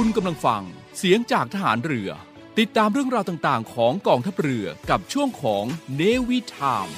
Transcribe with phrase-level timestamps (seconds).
[0.00, 0.62] คุณกำลังฟัง
[0.98, 2.10] เสียงจากทหารเรือ
[2.58, 5.64] ติดตามเรื่องราวต่างๆ ของกองทัพเรือกับช่วงของ
[5.96, 6.88] เนวิทาม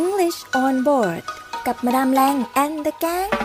[0.00, 1.22] English on board
[1.66, 3.43] กับมาดามแรง and the gang I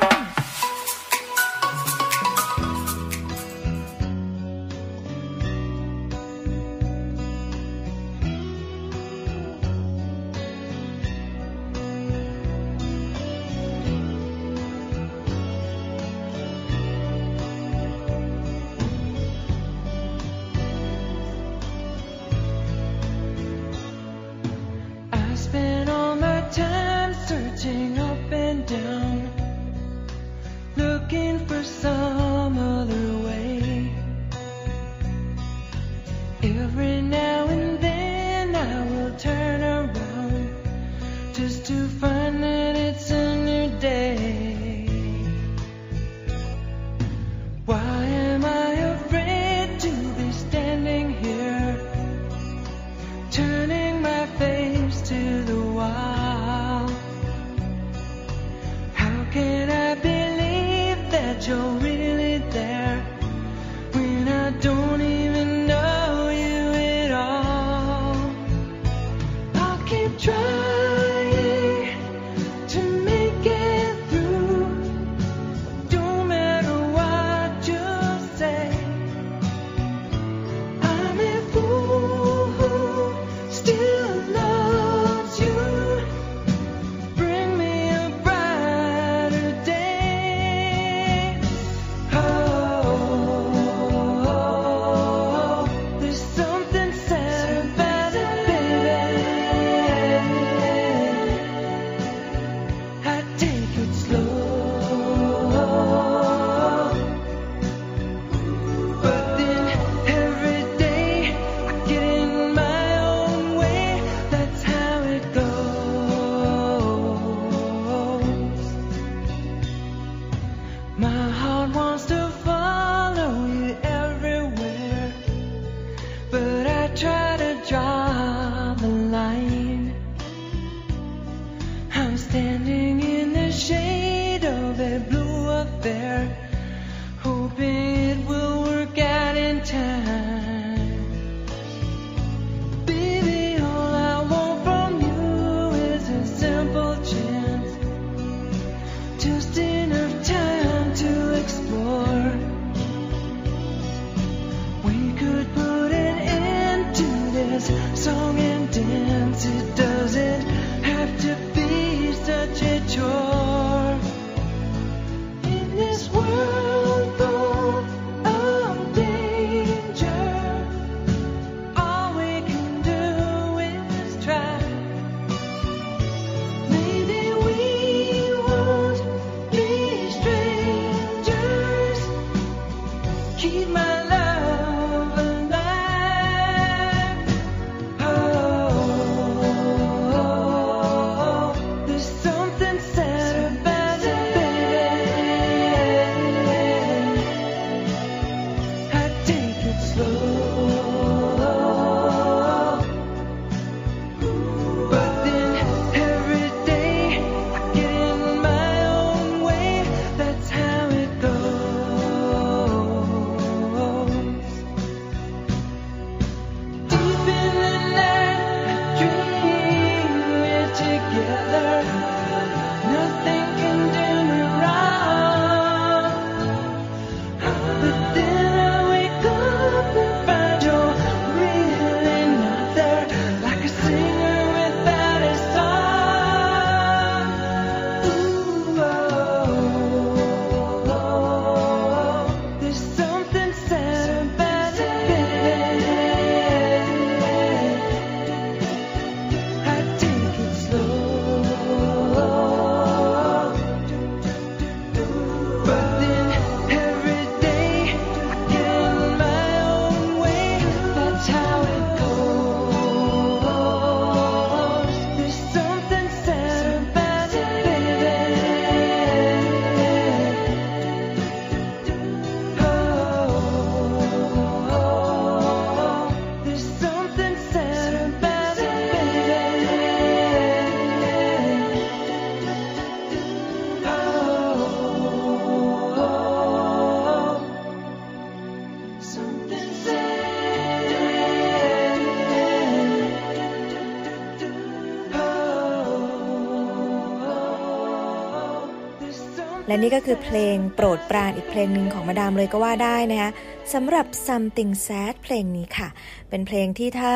[299.69, 303.31] และนี่ก็คือเพลงโปรดปรานอีกเพลงหนึ่งของมาดามเลยก็ว่าได้นะคะ
[303.73, 305.89] สำหรับ Something Sad เพลงนี้ค่ะ
[306.29, 307.13] เป็นเพลงที่ถ้า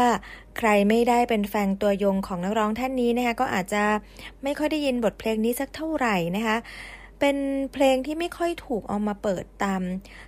[0.58, 3.84] ใครไม่ได้เป็นแฟนตัวยงของนักร้องท่านนี้นะคะก็อาจจะ
[4.44, 6.58] ไม่ค่อยได้ยินบทเพลงนี้สักเท่าไหร่นะคะ
[7.20, 7.38] เป็น
[7.74, 9.82] เพลงที่ไม่ค่อยถูกเอามาเปิดตาม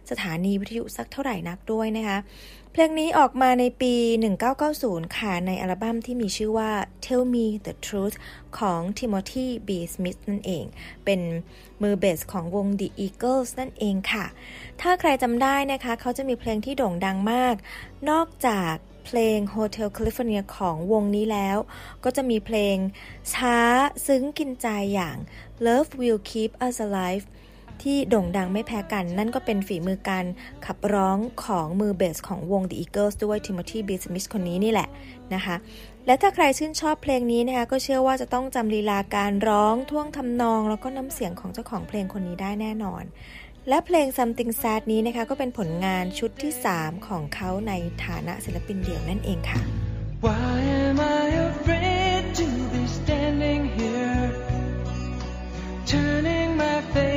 [0.09, 2.17] สถานีวิทยุสักเท่าไหร่นักด้วยนะคะ
[2.77, 3.93] เพลงนี้ออกมาในปี
[4.55, 6.71] 1990 ค่ะ ในอัลบั้มที่มีชื่อว่า
[7.05, 8.15] Tell Me the Truth
[8.59, 9.69] ของ Timothy B.
[9.93, 10.65] Smith นั่นเอง
[11.05, 11.21] เป็น
[11.81, 14.25] มือเบสของวง The Eagles นั่นเองค่ะ
[14.81, 17.55] ถ้าใครจำได้นะคะ เขาจะมีเพลงที่โด่งดังมาก
[18.09, 18.73] นอกจาก
[19.05, 21.57] เพลง Hotel California ของวงนี้แล้ว
[22.03, 22.77] ก็จะมีเพลง
[23.33, 23.59] ช้า
[24.07, 25.17] ซึ้งกินใจอย่าง
[25.65, 27.25] Love Will Keep Us Alive
[27.83, 30.25] ที่โด่งดังไม่แพ้กัน นั่นก็เป็นฝีมือการ
[30.65, 34.87] ขับร้องของมือเบสของวง The Eagles ด้วยทิโมธีบีสมิธคนนี้นี่แหละ
[35.33, 35.55] นะคะ
[36.05, 43.03] และถ้าใครชื่นชอบเพลงนี้นะคะก็เชื่อว่าจะต้องจำลีลาการร้องท่วงทำนอง แล้วก็น้ำเสียงของเจ้าของเพลงคนนี้ได้แน่นอน
[43.69, 47.73] และเพลง Something Sad นี้นะคะก็เป็นผลงานชุดที่ 3 ของเขาใน
[48.05, 49.61] ฐานะศิลปินเดี่ยวนั่นเองค่ะ
[50.25, 50.55] Why
[50.85, 54.25] am I afraid to be standing here,
[55.91, 57.14] turning my face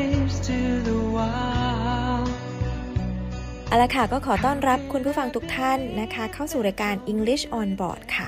[3.70, 8.26] เอาละค่ะก็ขอต้อนรับคุณผู้ฟังทุกท่านนะคะ เข้าสู่รายการ English on Board ค่ะ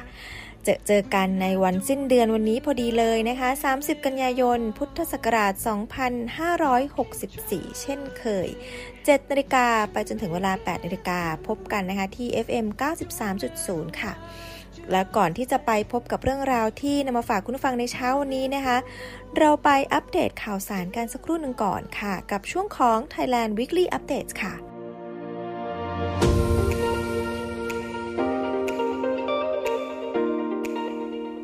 [0.65, 5.53] เจอเจอกันในวันสิ้นเดือนวันนี้พอดีเลยนะคะ 30 กันยายน พุทธศักราช
[6.87, 8.49] 2564 เช่นเคย
[8.89, 12.67] 7นาฬิกาไปจนถึงเวลา 8นาฬิกาพบกันนะคะที่ FM
[13.35, 14.13] 93.0 ค่ะ
[14.91, 18.77] และก่อนที่จะไปพบกับเรื่องราวที่นำมาฝากคุณผู้ฟังในเช้าวันนี้นะคะ
[19.39, 24.70] เราไปอัปเดตข่าวสารกันสักครู่หนึ่งก่อนค่ะ กับช่วงของ Thailand Weekly Updates ค่ะ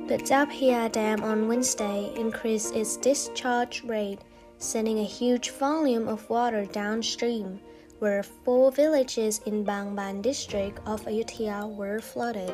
[0.08, 4.20] The Japia Dam on Wednesday increased its discharge rate,
[4.58, 7.60] sending a huge volume of water downstream,
[7.98, 12.52] where four villages in Bangban district of Ayutthaya were flooded.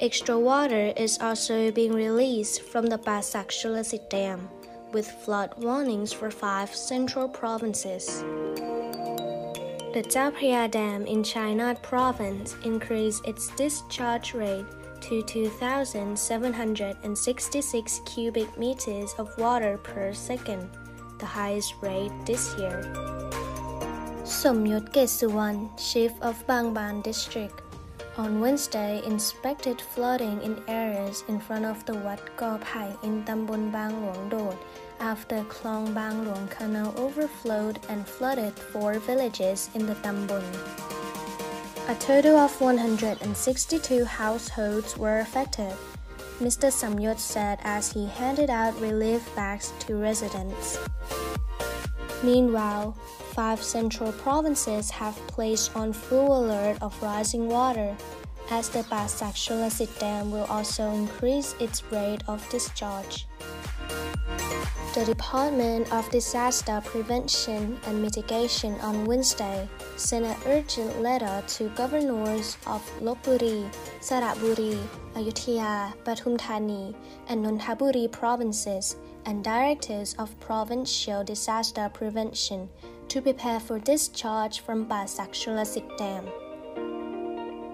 [0.00, 4.48] Extra water is also being released from the Basak Dam,
[4.92, 8.24] with flood warnings for five central provinces.
[9.92, 14.64] The Japria Dam in Chainat Province increased its discharge rate
[15.02, 20.70] to 2,766 cubic meters of water per second,
[21.18, 22.90] the highest rate this year.
[24.24, 27.60] Somyot Kesuwan, chief of Bangban district,
[28.16, 32.58] on Wednesday inspected flooding in areas in front of the Wat Ko
[33.02, 34.56] in Tambon Bang Luang Dod
[35.02, 40.46] after Klong Bang Luang Canal overflowed and flooded four villages in the Tambon.
[41.88, 45.74] A total of 162 households were affected,
[46.38, 46.70] Mr.
[46.70, 50.78] Samyot said as he handed out relief bags to residents.
[52.22, 52.92] Meanwhile,
[53.34, 57.96] five central provinces have placed on full alert of rising water,
[58.50, 63.26] as the Basak Shulasit Dam will also increase its rate of discharge.
[64.94, 72.58] The Department of Disaster Prevention and Mitigation on Wednesday sent an urgent letter to governors
[72.66, 73.66] of Lopburi,
[74.00, 74.78] Saraburi,
[75.14, 76.94] Ayutthaya, Pathum Thani,
[77.28, 82.68] and Nonthaburi provinces and directors of provincial disaster prevention
[83.08, 85.32] to prepare for discharge from Basak
[85.96, 86.28] Dam.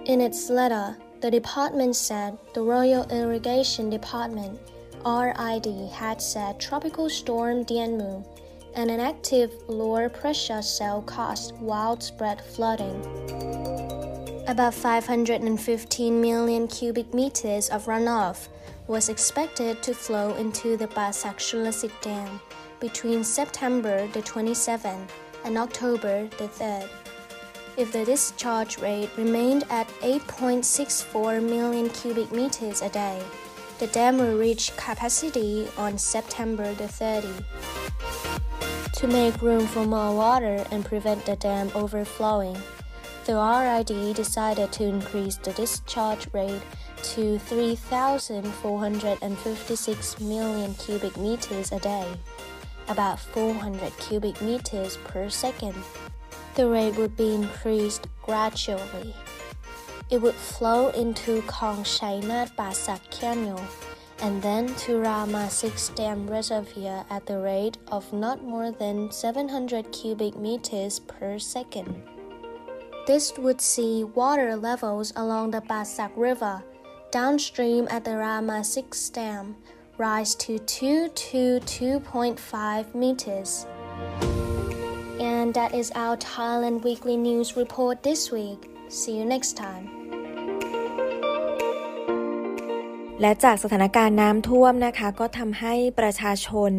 [0.06, 4.60] In its letter, the department said the Royal Irrigation Department
[5.06, 8.24] RID had said tropical storm Dianmu
[8.74, 13.00] and an active lower pressure cell caused widespread flooding.
[14.46, 18.48] About 515 million cubic meters of runoff
[18.86, 22.40] was expected to flow into the Basak Shulasit Dam
[22.80, 25.08] between September the 27th
[25.44, 26.88] and October the 3rd.
[27.76, 33.22] If the discharge rate remained at 8.64 million cubic meters a day,
[33.78, 37.28] the dam will reach capacity on September the 30.
[38.94, 42.56] To make room for more water and prevent the dam overflowing,
[43.26, 46.62] the RID decided to increase the discharge rate
[47.02, 52.08] to 3,456 million cubic meters a day,
[52.88, 55.76] about 400 cubic meters per second.
[56.56, 59.14] The rate would be increased gradually.
[60.10, 63.60] It would flow into Kong Chainat Basak Canyon
[64.20, 69.92] and then to Rama 6 Dam Reservoir at the rate of not more than 700
[69.92, 72.02] cubic meters per second.
[73.06, 76.62] This would see water levels along the Basak River
[77.10, 79.56] downstream at the Rama 6 Dam
[79.98, 83.66] rise to 2 to 2.5 meters.
[85.20, 88.70] And that is our Thailand Weekly News report this week.
[88.88, 89.97] See you next time.
[93.20, 96.72] และจากสถานการณ์น้ำท่วมนะคะ ก็ทำให้ประชาชน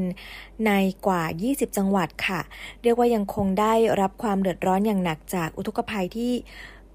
[0.67, 0.71] ใน
[1.07, 2.41] กว่า 20 จังหวัดค่ะ
[2.83, 6.33] เรียกว่ายังคงได้รับความเดือดร้อนอย่างหนักจากอุทกภัยที่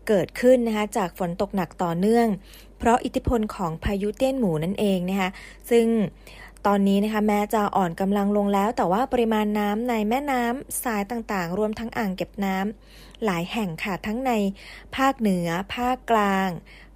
[0.09, 2.29] เกิดขึ้นนะคะจากฝนตกหนักต่อเนื่อง
[2.79, 5.31] เพราะอิทธิพลของพายุเตี้ยนหมูนั่นเองนะคะ
[5.71, 5.87] ซึ่ง
[6.67, 14.33] ตอนนี้นะคะแม้จะอ่อนกำลังลงแล้ว แต่ว่าปริมาณน้ำในแม่น้ำสายต่างๆ รวมทั้งอ่างเก็บน้ำหลายแห่งค่ะทั้งใน
[14.97, 16.51] ภาคเหนือ ภาคกลาง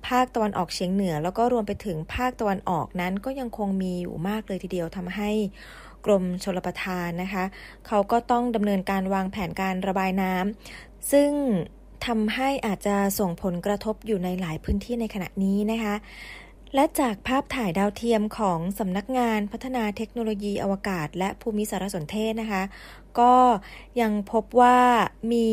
[0.08, 5.30] ภาคตะวันออกเฉียงเหนือ แล้วก็รวมไปถึงภาคตะวันออกนั้นก็ยังคงมีอยู่มากเลยทีเดียวทำให้
[6.04, 7.44] กรมชลประทานนะคะ
[7.86, 11.30] เขาก็ต้องดำเนินการวางแผนการระบายน้ำซึ่ง
[12.06, 15.94] ทำให้อาจจะส่งผลกระทบอยู่ในหลายพื้นที่ในขณะนี้นะคะ
[16.74, 22.62] และจากภาพถ่ายดาวเทียมของสำนักงานพัฒนาเทคโนโลยีอวกาศ และภูมิสารสนเทศนะคะ
[23.20, 23.34] ก็
[24.00, 24.78] ยังพบว่า
[25.32, 25.50] มี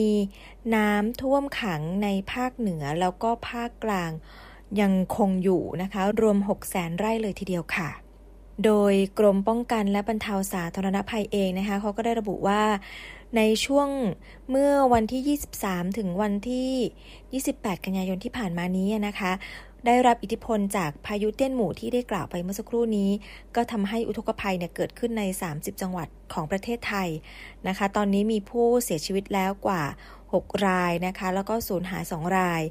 [0.76, 4.12] น้ำท่วมขังในภาคเหนือแล้วก็ภาคกลาง
[4.82, 7.90] ยังคงอยู่นะคะ รวม6 0 0แสนไร่เลยทีเดียวค่ะ
[8.66, 12.62] โดยกรมป้องกันและบรรเทาสาธารณภัยเองนะคะเขาก็ได้ระบุว่า
[13.38, 13.90] ในช่วง
[14.50, 19.32] เมื่อวันที่ 23 ถึงวันที่ 28 กันยายนที่ผ่านมานี้นะคะ
[19.86, 23.10] ได้รับอิทธิพลจากพายุเตี้ยนหมู่ที่ได้กล่าวไปเมื่อสักครู่นี้
[23.56, 27.10] ก็ทำให้อุทกภัยเนี่ยเกิดขึ้นใน 30 จังหวัดของประเทศไทย
[27.68, 29.84] นะคะ ตอนนี้มีผู้เสียชีวิตแล้วกว่า
[30.34, 32.62] 6 รายนะคะ แล้วก็สูญหาย 2 ราย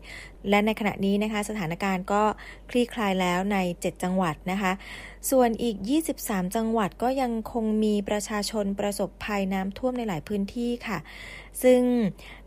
[0.48, 2.22] และในขณะนี้นะคะ สถานการณ์ก็
[2.70, 4.72] คลี่คลายแล้วใน 7 จังหวัดนะคะ
[5.30, 5.76] ส่วนอีก
[6.16, 10.98] 23 จังหวัดก็ยังคงมีประชาชนประสบภัยน้ำท่วมในหลายพื้นที่ค่ะ
[11.62, 11.80] ซึ่ง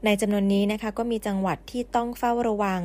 [0.05, 2.81] ในจำนวนนี้นะคะก็มีจังหวัดที่ต้องเฝ้าระวัง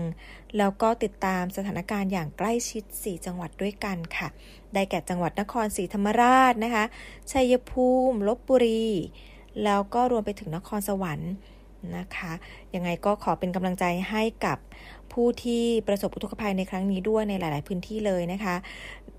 [0.58, 4.28] แล้วก็ติดตามสถานการณ์อย่างใกล้ชิด 4 จังหวัดด้วยกันค่ะ
[4.74, 6.84] ได้แก่จังหวัดนครศรีธรรมราชนะคะ
[7.32, 8.86] ชัยภูมิ ลบบุรี
[9.64, 11.32] แล้วก็รวมไปถึงนครสวรรค์
[11.96, 12.32] นะคะ
[12.74, 14.58] ยังไงก็ขอเป็นกำลังใจให้กับ
[15.12, 18.54] ผู้ที่ประสบอุทกภัยในครั้งนี้ด้วยในหลาย ๆ พื้นที่เลยนะคะ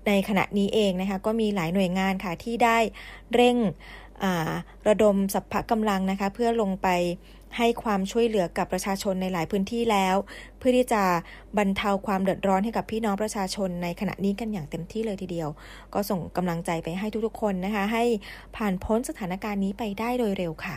[0.06, 2.78] ในขณะนี้เองนะคะก็มีหลายหน่วยงานค่ะที่ได้
[3.34, 3.56] เร่ง
[4.88, 6.88] ระดมสัพพะกำลังนะคะเพื่อลงไป
[7.56, 10.16] ให้ความช่วยเหลือกับประชาชนในหลายพื้นที่แล้ว
[10.58, 11.02] เพื่อที่จะ
[11.58, 15.48] บรรเทาความเดือดร้อนให้กับพี่น้องประชาชนในขณะนี้กันอย่างเต็มที่เลยทีเดียว
[15.94, 18.04] ก็ส่งกำลังใจไปให้ทุกๆคนนะคะ ให้
[18.56, 20.76] ผ่านพ้นสถานการณ์นี้ไปได้โดยเร็วค่ะ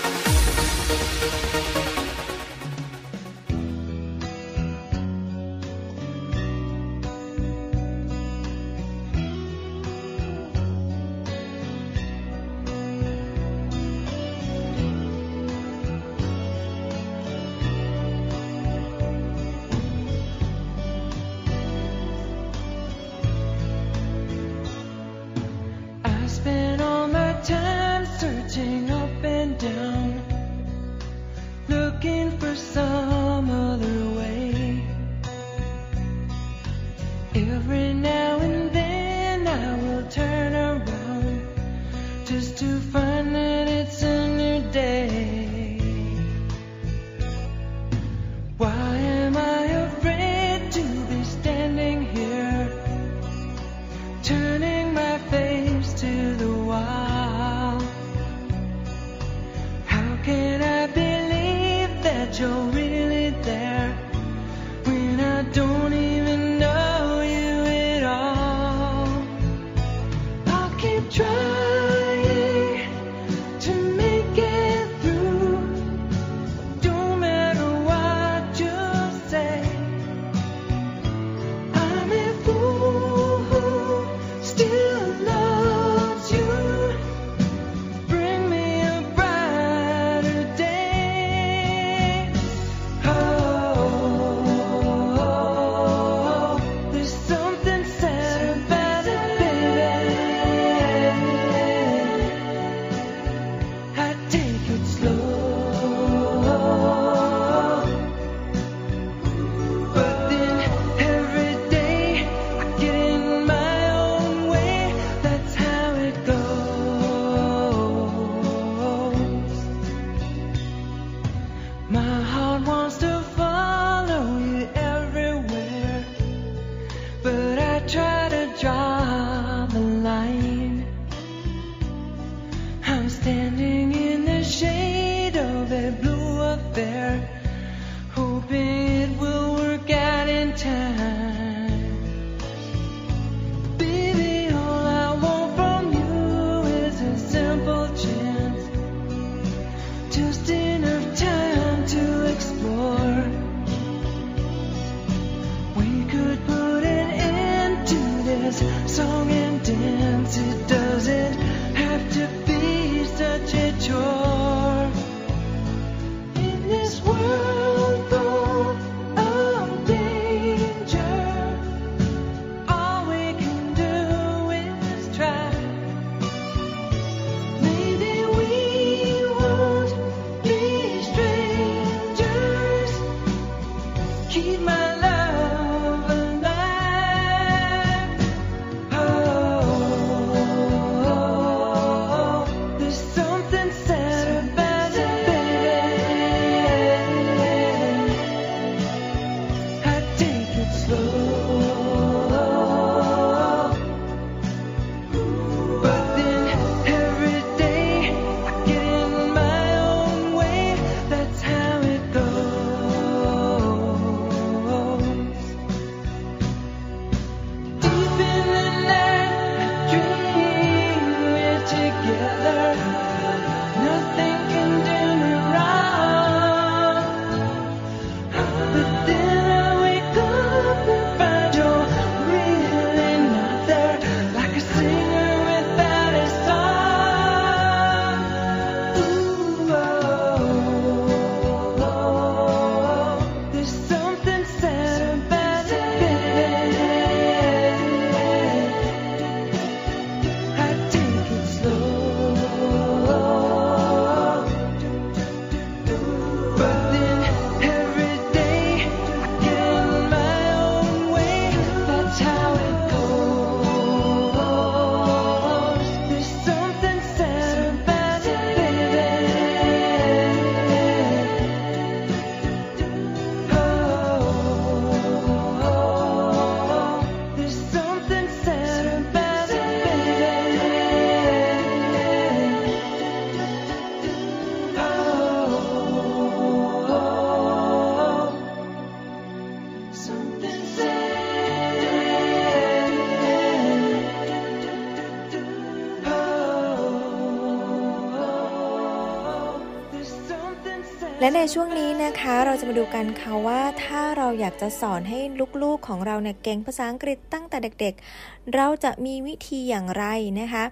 [301.23, 305.19] และในช่วงนี้นะคะเราจะมาดูกันค่ะว่าถ้าเราอยากจะสอนให้
[305.63, 310.05] ลูกๆของเราเนี่ยเก่งภาษาอังกฤษตั้งแต่เด็กๆ เราจะมีวิธีอย่างไร
[310.39, 310.63] นะคะ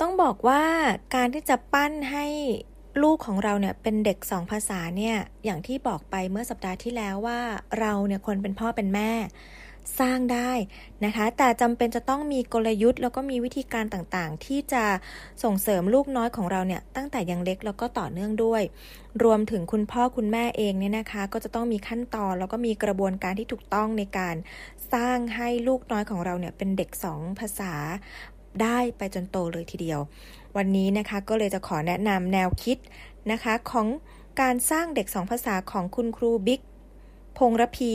[0.00, 0.64] ต้องบอกว่า
[1.14, 2.26] การที่จะปั้นให้
[3.02, 7.40] ลูกของเราเนี่ยเป็นเด็กสองภาษาเนี่ยอย่างที่บอกไปเมื่อสัปดาห์ที่แล้วว่า
[7.80, 9.12] เราเนี่ยคนเป็นพ่อเป็นแม่
[9.98, 10.52] สร้างได้
[11.04, 14.84] นะคะ แต่จำเป็นจะต้องมีกลยุทธ์ แล้วก็มีวิธีการต่างๆ ที่จะ
[15.42, 18.62] ส่งเสริมลูกน้อยของเราเนี่ยตั้งแต่ยังเล็กแล้วก็ต่อเนื่องด้วย
[19.24, 24.36] รวมถึงคุณพ่อคุณแม่เองเนี่ยนะคะ ก็จะต้องมีขั้นตอนแล้วก็มีกระบวนการที่ถูกต้องในการ
[24.92, 27.74] สร้างให้ลูกน้อยของเราเนี่ยเป็นเด็กสองภาษา
[28.62, 30.00] ได้ไปจนโตเลยทีเดียว
[30.56, 32.78] วันนี้นะคะก็เลยจะขอแนะนำแนวคิด
[33.32, 33.86] นะคะของ
[34.40, 36.60] การสร้างเด็กสองภาษาของคุณครูบิ๊ก
[37.38, 37.94] พงระพี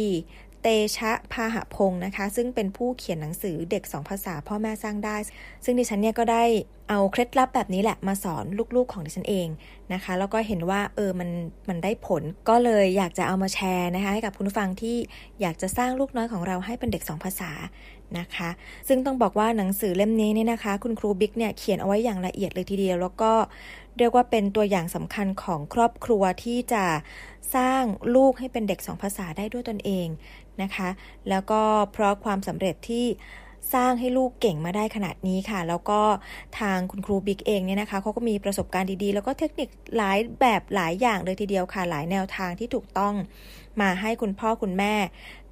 [0.68, 5.18] เตชะพาหะพงศ์นะคะ ซึ่งเป็นผู้เขียนหนังสือเด็กสองภาษาพ่อแม่สร้างได้
[5.66, 6.44] ซึ่งดิฉันเนี่ยก็ได้
[6.90, 9.48] เอาเคล็ดลับแบบนี้แหละมาสอนลูกๆของดิฉันเอง
[9.94, 11.30] นะคะ แล้วก็เห็นว่าเออมัน
[11.70, 14.98] มันได้ผลก็เลยอยากจะเอามาแชร์นะคะ ให้กับคุณผู้ฟังที่
[15.42, 17.52] อยากจะสร้างลูกน้อยของเราให้เป็นเด็กสองภาษา
[18.20, 18.50] นะคะ
[18.88, 23.32] ซึ่งต้องบอกว่าหนังสือเล่มนี้เนี่ยนะคะ คุณครูบิ๊กเนี่ยเขียนเอาไว้อย่างละเอียดเลยทีเดียว แล้วก็
[23.98, 26.86] เรียกว่าเป็นตัวอย่างสำคัญของครอบครัวที่จะ
[27.56, 27.84] สร้าง
[28.16, 30.08] ลูกให้เป็นเด็กสองภาษาได้ด้วยตนเอง
[30.64, 30.90] นะคะ
[31.30, 33.06] แล้วก็เพราะความสำเร็จที่
[33.74, 36.02] สร้างให้ลูกเก่งมาได้ขนาดนี้ค่ะ แล้วก็
[36.60, 43.14] ทางคุณครูบิ๊กเองเนี่ยนะคะเขาก็มีประสบการณ์ดีๆ แล้วก็เทคนิคหลายแบบหลายอย่างเลยทีเดียวค่ะ หลายแนวทางที่ถูกต้อง
[43.82, 44.94] มาให้คุณพ่อคุณแม่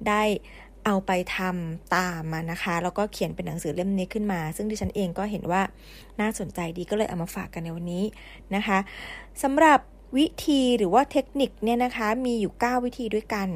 [0.08, 0.22] ได้
[0.86, 5.62] เอาไปทำตามมานะคะ แล้วก็เขียนเป็นหนังสือเล่มนี้ขึ้นมา ซึ่งดิฉันเองก็เห็นว่า
[6.20, 8.04] น่าสนใจดีก็เลยเอามาฝากกันในวันนี้
[8.54, 8.78] นะคะ
[9.42, 9.78] สำหรับ
[10.16, 13.48] วิธีหรือว่าเทคนิคเนี่ยนะคะมีอยู่ 9 วิธีด้วยกัน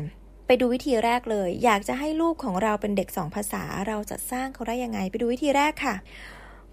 [0.51, 5.95] ไปดูวิธีแรกเลย อยากจะให้ลูกของเราเป็นเด็กสองภาษา เราจะสร้างเขาได้ยังไง ไปดูวิธีแรกค่ะ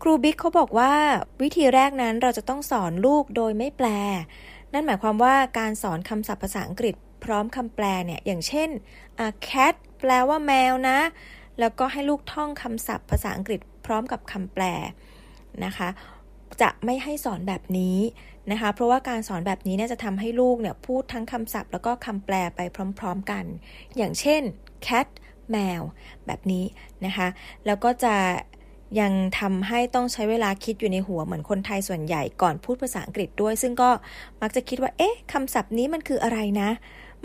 [0.02, 0.94] ครูบิ๊กเขาบอกว่า
[1.42, 3.88] วิธีแรกนั้นเราจะต้องสอนลูกโดยไม่แปล
[4.74, 8.70] นั่นหมายความว่าการสอนคำศัพท์ภาษาอังกฤษ พร้อมคำแปลเนี่ย อย่างเช่น
[9.28, 11.00] a cat แปลว่าแมวนะ
[11.60, 14.64] แล้วก็ให้ลูกท่องคำศัพท์ภาษาอังกฤษ พร้อมกับคำแปล
[15.66, 15.90] นะคะ
[16.62, 17.98] จะไม่ให้สอนแบบนี้
[18.52, 22.60] นะคะ เพราะว่าการสอนแบบนี้เนี่ยจะทำให้ลูกเนี่ยพูดทั้งคำศัพท์แล้วก็คำแปลไป
[23.00, 23.46] พร้อม ๆกัน
[23.98, 24.42] อย่างเช่น
[24.88, 25.08] cat
[25.52, 25.82] แมว
[26.26, 26.66] แบบนี้
[27.06, 27.28] นะคะ
[27.66, 28.16] แล้วก็จะ
[29.00, 33.90] ยังทำให้ต้องใช้เวลาคิดอยู่ในหัวเหมือนคนไทยส่วนใหญ่ก่อนพูดภาษาอังกฤษด้วย ซึ่งก็
[34.42, 36.70] มักจะคิดว่า เอ๊ะคำศัพท์นี้มันคืออะไรนะ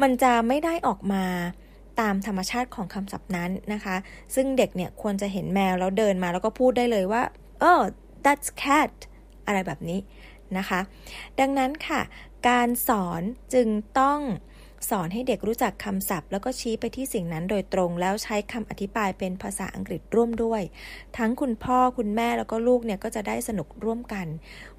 [0.03, 1.25] มันจะไม่ได้ออกมา
[2.01, 3.97] ตามธรรมชาติของคำศัพท์นั้นนะคะ
[4.35, 7.23] ซึ่งเด็กเนี่ยควรจะเห็นแมวแล้วเดินมาแล้วก็พูดได้เลยว่า
[7.71, 7.83] oh
[8.25, 8.95] that's cat
[9.51, 10.01] อะไรแบบนี้
[10.59, 10.81] นะคะ
[11.41, 12.01] ดังนั้นค่ะ
[12.49, 13.23] การสอน
[13.55, 14.21] จึงต้อง
[14.91, 20.63] สอนให้เด็กรู้จักคำศัพท์ แล้วก็ชี้ไปที่สิ่งนั้นโดยตรง แล้วใช้คำอธิบายเป็นภาษาอังกฤษร่วมด้วย
[21.17, 24.27] ทั้งคุณพ่อคุณแม่แล้วก็ลูกเนี่ยก็จะได้สนุกร่วมกัน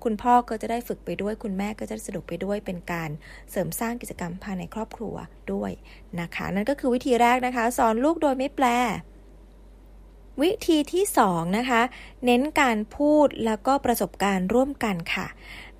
[0.04, 3.10] คุณพ่อก็จะได้ฝึกไปด้วย คุณแม่ก็จะสนุกไปด้วย เป็นการ
[3.52, 5.16] เสริมสร้างกิจกรรมภายในครอบครัว
[5.54, 5.72] ด้วย
[6.20, 8.68] นะคะ นั่นก็คือวิธีแรกนะคะ สอนลูกโดยไม่แปล
[10.42, 11.82] วิธีที่2นะคะ
[12.26, 15.28] เน้นการพูดแล้วก็ประสบการณ์ร่วมกันค่ะ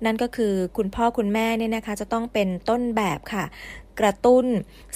[0.04, 3.44] นั่นก็คือคุณพ่อคุณแม่เนี่ยนะคะ จะต้องเป็นต้นแบบค่ะ
[4.00, 4.46] กระตุ้น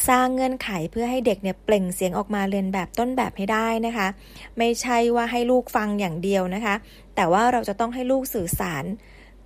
[0.09, 4.09] สร้างเงื่อนไขเพื่อให้เด็กเนี่ยเปล่งเสียงออกมาเรียนแบบต้นแบบให้ได้นะคะ
[4.59, 6.75] ไม่ใช่ว่าให้ลูกฟังอย่างเดียวนะคะ
[7.17, 8.85] แต่ว่าเราจะต้องให้ลูกสื่อสาร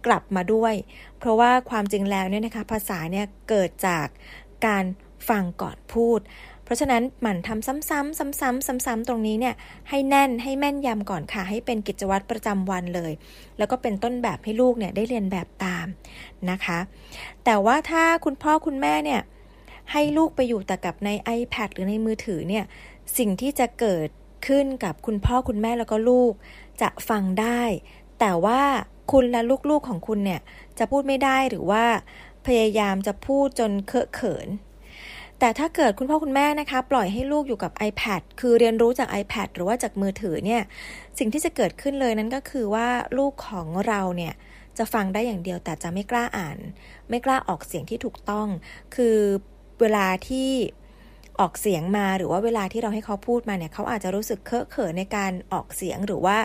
[0.07, 0.75] กลับมาด้วย
[1.19, 4.07] เพราะว่าความจริงแล้วเนี่ยนะคะ ภาษาเนี่ยเกิดจาก
[4.67, 4.85] การ
[5.29, 6.21] ฟังก่อนพูด
[6.71, 9.55] ราะฉะนั้นหมั่นทำซ้ำๆซ้ำๆซ้ำๆตรงนี้เนี่ย
[9.89, 13.13] ให้แน่นให้แม่นยำก่อนค่ะ ให้เป็นกิจวัตรประจำวันเลย
[13.59, 15.87] แล้วก็เป็นต้นแบบให้ลูกเนี่ยได้เรียนแบบตาม
[16.51, 16.79] นะคะ
[17.45, 19.21] แต่ว่าถ้าคุณพ่อคุณแม่เนี่ย
[19.93, 22.65] ให้ลูกไปอยู่แต่กับใน iPad หรือในมือถือเนี่ย
[23.19, 24.09] สิ่งที่จะเกิด
[24.47, 26.33] ขึ้นกับคุณพ่อคุณแม่แล้วก็ลูก
[26.83, 27.63] จะฟังได้
[28.21, 28.63] แต่ว่า
[29.13, 30.41] คุณและลูกๆของคุณเนี่ย
[30.79, 31.85] จะพูดไม่ได้หรือว่า
[32.47, 34.49] พยายามจะพูดจนเคอะเขิน
[35.41, 40.63] แต่ถ้าเกิดคุณพ่อคุณแม่นะคะ ปล่อยให้ลูกอยู่กับ iPad คือเรียนรู้จาก iPad หรือว่าจากมือถือเนี่ย
[41.19, 44.35] สิ่งที่จะเกิดขึ้นเลยนั้นก็คือว่าลูกของเราเนี่ย
[44.79, 46.59] จะฟังได้อย่างเดียวแต่จะไม่กล้าอ่าน
[47.09, 48.49] ไม่กล้าออกเสียงที่ถูกต้อง
[48.95, 49.17] คือ
[49.81, 50.51] เวลาที่
[51.41, 56.39] ออกเสียงมาหรือว่าเวลาที่เราให้เขาพูดมาเนี่ยเขาอาจจะรู้สึกเคอะเขินในการออกเสียงหรือว่า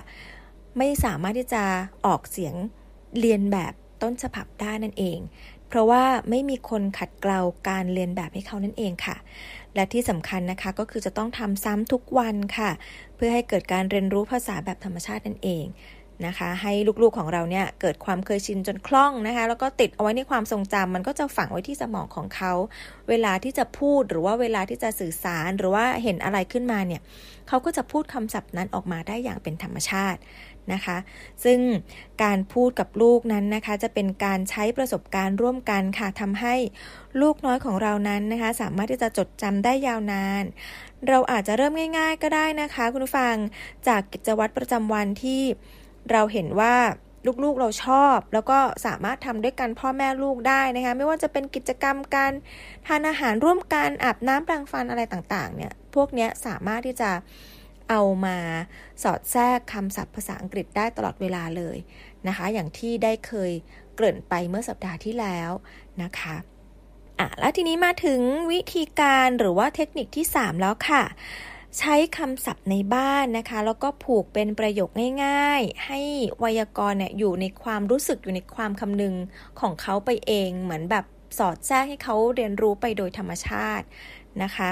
[0.77, 1.63] ไม่สามารถที่จะ
[2.05, 2.53] ออกเสียง
[3.19, 5.19] เรียนแบบต้นฉบับได้นั่นเอง
[5.75, 9.15] ราะว่าไม่มีคนขัดเกลาการเรียนแบบให้เขานั่นเองค่ะ
[9.75, 12.71] และที่สำคัญนะคะก็คือจะต้องทำซ้ำทุกวันค่ะ
[13.15, 15.65] เพื่อให้เกิดการเรียนรู้ภาษาแบบธรรมชาตินั่นเอง
[16.25, 22.53] นะคะ ให้ลูกๆของเราเนี่ยเกิดความเคยชินจนคล่องนะคะ แล้วก็ติดเอาไว้ในความทรงจำมันก็จะฝังไว้ที่สมองของเขา
[23.09, 27.01] เวลาที่จะพูดหรือว่าเวลาที่จะสื่อสารหรือว่าเห็นอะไรขึ้นมาเนี่ย
[27.47, 30.19] เขาก็จะพูดคำศัพท์นั้นออกมาได้อย่างเป็นธรรมชาติ
[30.73, 30.97] นะคะ
[31.43, 31.60] ซึ่ง
[32.23, 36.56] การพูดกับลูกนั้นนะคะ จะเป็นการใช้ประสบการณ์ร่วมกันค่ะทำให้
[37.21, 40.43] ลูกน้อยของเรานั้นนะคะ สามารถที่จะจดจำได้ยาวนาน
[41.08, 43.36] เราอาจจะเริ่มง่าย ๆ ก็ได้นะคะ คุณผู้ฟัง
[43.88, 45.41] จากกิจวัตรประจำวันที่
[46.12, 46.75] เราเห็นว่า
[47.43, 52.32] ลูกๆเราชอบ แล้วก็สามารถทำด้วยกันพ่อแม่ลูกได้นะคะ ไม่ว่าจะเป็นกิจกรรมการ
[52.88, 57.10] ทานอาหารร่วมกันอาบน้ำแปรงฟันอะไรต่างๆ เนี่ย พวกนี้สามารถที่จะ
[57.89, 58.37] เอามา
[59.03, 61.77] สอดแทรกคำศัพท์ภาษาอังกฤษได้ตลอดเวลาเลย
[62.27, 63.51] นะคะ อย่างที่ได้เคย
[63.95, 65.51] เกริ่นไปเมื่อสัปดาห์ที่แล้ว
[66.03, 66.35] นะคะ
[67.19, 68.21] อะแล้วทีนี้มาถึง
[68.51, 71.03] วิธีการหรือว่าเทคนิคที่ 3 แล้วค่ะ
[71.79, 74.89] ใช้คำศัพท์ในบ้านนะคะ แล้วก็ผูกเป็นประโยค
[75.23, 75.99] ง่ายๆ ให้
[76.39, 79.15] ไวยากรณ์เนี่ยอยู่ในความรู้สึกอยู่ในความคำนึง
[79.59, 81.05] ของเขาไปเองเหมือนแบบ
[81.37, 83.85] สอดแทรกให้เขาเรียนรู้ไปโดยธรรมชาติ
[84.43, 84.69] นะคะ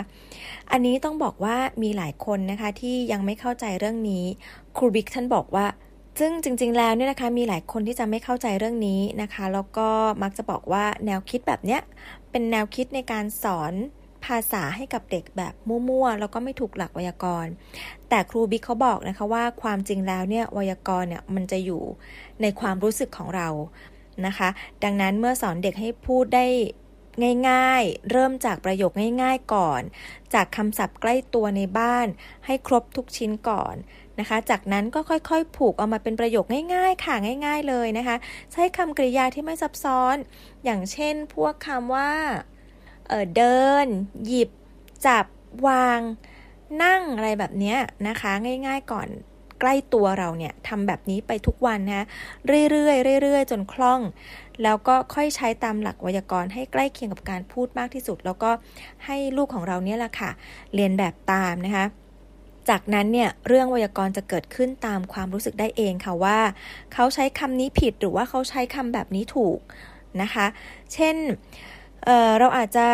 [0.72, 4.26] อันนี้ต้องบอกว่ามีหลายคนนะคะที่ยังไม่เข้าใจเรื่องนี้
[4.78, 5.66] ครูบิ๊กท่านบอกว่า
[6.20, 9.90] ซึ่งจริง ๆ แล้วเนี่ยนะคะมีหลายคนที่จะไม่เข้าใจเรื่องนี้นะคะ แล้วก็
[10.24, 11.82] มักจะบอกว่าแนวคิดแบบเนี้ย
[12.32, 13.74] เป็นแนวคิดในการสอน
[14.26, 17.52] ภาษาให้กับเด็กแบบมั่วๆ แล้วก็ไม่ถูกหลักไวยากรณ์
[18.10, 21.82] แต่ครูบิ๊กเขาบอกนะคะว่าความจริงแล้วเนี่ยไวยากรณ์เนี่ยมันจะอยู่
[22.42, 23.48] ในความรู้สึกของเรา
[24.28, 24.50] นะคะ
[24.84, 26.48] ดังนั้นเมื่อสอนเด็กให้พูดได้
[27.50, 28.92] ง่ายๆ เริ่มจากประโยค
[29.24, 29.82] ง่ายๆก่อน
[30.34, 32.08] จากคำศัพท์ใกล้ตัวในบ้าน
[32.46, 33.76] ให้ครบทุกชิ้นก่อน
[34.20, 36.46] นะคะ จากนั้นก็ค่อยๆ ผูกออกมาเป็นประโยค
[36.76, 38.16] ง่ายๆ ค่ะง่าย ๆเลยนะคะ
[38.52, 40.16] ใช้คำกริยาที่ไม่ซับซ้อน
[40.64, 42.12] อย่างเช่น พวกคำว่า
[43.08, 43.88] เเดิน
[44.26, 44.50] หยิบ
[45.06, 45.26] จับ
[45.68, 46.00] วาง
[46.84, 47.76] นั่งอะไรแบบนี้
[48.08, 48.32] นะคะ
[48.68, 49.08] ง่ายๆก่อน
[49.66, 52.06] ใกล้ตัวเราเนี่ยทำแบบนี้ไปทุกวันนะ
[52.72, 54.02] เรื่อยๆเรื่อยๆ จนคล่อง
[54.64, 58.52] แล้วก็ค่อยใช้ตามหลักไวยากรณ์ให้ใกล้เคียงกับการพูดมากที่สุด แล้วก็
[59.06, 60.30] ให้ลูกของเราเนี่ยแหละค่ะ
[60.74, 61.86] เรียนแบบตามนะคะ
[62.70, 66.40] จากนั้นเนี่ยเรื่องไวยากรณ์จะเกิดขึ้นตามความรู้สึกได้เองค่ะว่า
[66.94, 69.60] เขาใช้คำนี้ผิดหรือว่าเขาใช้คำแบบนี้ถูก
[70.22, 70.46] นะคะ
[70.94, 71.16] เช่น
[72.04, 72.88] เเราอาจจะ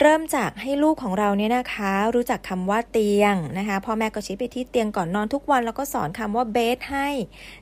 [0.00, 7.08] เริ่มจากให้ลูกของเราเนี่ยนะคะ รู้จักคำว่าเตียงนะคะพ่อแม่ก็ชี้ไปที่เตียงก่อนนอนทุกวันแล้วก็สอนคำว่าเบสให้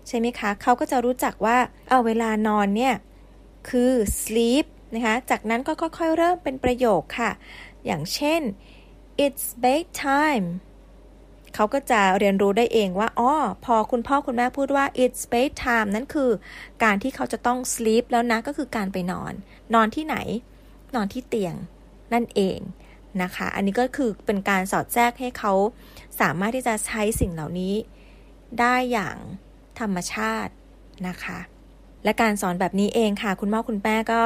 [0.08, 1.56] ใช่ไหมคะเขาก็จะรู้จักว่า
[1.90, 2.94] เอาเวลานอนเนี่ย
[3.68, 7.30] คือ sleep นะคะจากนั้นก็ค่อยๆเริ่มเป็นประโยคค่ะ
[7.86, 8.40] อย่างเช่น
[9.24, 10.46] it's bedtime
[11.54, 13.32] เขาก็จะเรียนรู้ได้เองว่าอ๋อ
[13.64, 16.30] พอคุณพ่อคุณแม่พูดว่า it's bedtime นั่นคือ
[16.84, 19.32] การที่เขาจะต้อง sleep แล้วนะก็คือการไปนอน
[19.74, 20.16] นอนที่ไหน
[20.94, 21.56] นอนที่เตียง
[22.12, 22.58] นั่นเอง
[23.22, 25.52] นะคะ อันนี้ก็คือเป็นการสอดแทรกให้เขา
[26.20, 27.74] สามารถที่จะใช้สิ่งเหล่านี้
[28.60, 29.16] ได้อย่าง
[29.80, 30.52] ธรรมชาติ
[31.08, 31.38] นะคะ
[32.04, 34.22] และการสอนแบบนี้เองค่ะ คุณพ่อคุณแม่ก็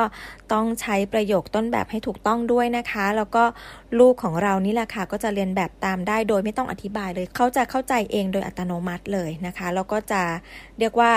[0.53, 3.45] ต้องใช้ประโยคต้นแบบให้ถูกต้องด้วยนะคะ แล้วก็
[4.01, 10.23] ลูกของเรานี่แหละค่ะ ก็จะเรียนแบบตามได้โดยไม่ต้องอธิบายเลย เขาจะเข้าใจเองโดยอัตโนมัติเลยนะคะ แล้วก็จะ
[10.79, 11.13] เรียกว่า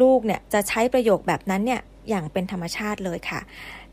[0.00, 3.40] ลูกเนี่ยจะใช้ประโยคแบบนั้นเนี่ยอย่างเป็นธรรมชาติเลยค่ะ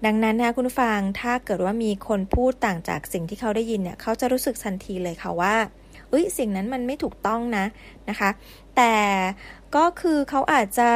[0.06, 5.56] ดังนั้นนะคุณฟังถ้าเกิดว่ามีคนพูดต่างจากสิ่งที่เขาได้ยินเนี่ยเขาจะรู้สึกทันทีเลยค่ะว่า
[6.10, 7.66] เอ้ยสิ่งนั้นมันไม่ถูกต้องนะ
[8.10, 8.30] นะคะ
[8.78, 8.94] แต่
[9.76, 10.90] ก็คือเขาอาจจะ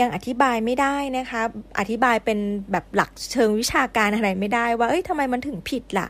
[0.00, 1.42] ยังอธิบายไม่ได้นะคะ
[1.78, 2.38] อธิบายเป็น
[2.72, 6.06] แบบหลักเชิงวิชาการอะไรไม่ได้ว่าเอ้ยทำไมมันถึงผิดละ่ะ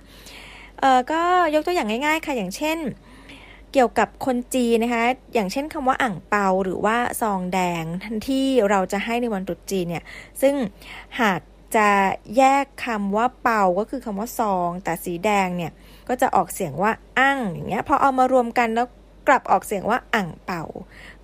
[0.81, 1.23] เออก็
[1.55, 2.79] ยกตัวอย่างง่าย ๆ ค่ะอย่างเช่น
[3.75, 7.85] เกี่ยวกับคนจีนนะคะ อย่างเช่นคำว่าอ่างเปาหรือว่าซองแดง
[8.27, 10.05] ที่เราจะให้ในวันตรุษจีนเนี่ย
[10.43, 10.55] ซึ่ง
[11.21, 11.41] หาก
[11.75, 11.89] จจะ
[12.37, 15.73] แยกคำว่าเป่าก็คือคำว่าซอง แต่สีแดงเนี่ย
[16.09, 18.87] ก็จะออกเสียงว่าอั้งอย่างเงี้ยพอเอามารวมกันแล้ว
[19.29, 20.65] กลับออกเสียงว่าอ่างเป่า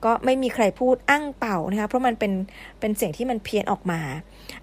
[0.05, 2.33] ก็ไม่มีใครพูดอั้งเป่านะคะเพราะมันเป็น
[2.81, 4.01] เป็นเสียงที่มันเพี้ยนออกมา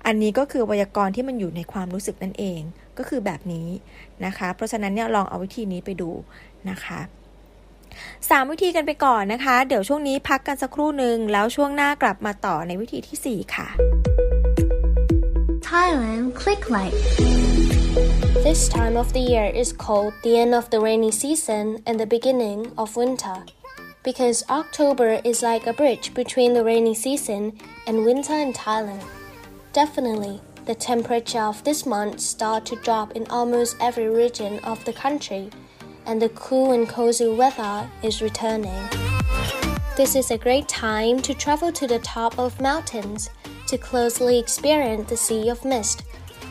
[0.05, 2.61] อันนี้ก็คือไวยากรณ์ที่มันอยู่ในความรู้สึกนั่นเอง
[2.97, 3.67] ก็คือแบบนี้
[4.25, 6.09] นะคะ เพราะฉะนั้นเนี่ยลองเอาวิธีนี้ไปดู
[6.69, 6.99] นะคะ
[8.29, 13.67] สามวิธีกันไปก่อนนะคะ เดี๋ยวช่วงนี้พักกันสักครู่หนึ่งแล้วช่วงหน้ากลับมาต่อในวิธีที่ 4 ค่ะ
[15.69, 16.97] Thailand Click Like
[18.47, 22.05] This time of the year is called the end of the rainy season and the
[22.05, 23.37] beginning of winter.
[24.03, 29.03] Because October is like a bridge between the rainy season and winter in Thailand.
[29.73, 34.93] Definitely, the temperature of this month start to drop in almost every region of the
[34.93, 35.49] country,
[36.07, 38.89] and the cool and cozy weather is returning.
[39.97, 43.29] This is a great time to travel to the top of mountains
[43.67, 46.03] to closely experience the Sea of Mist,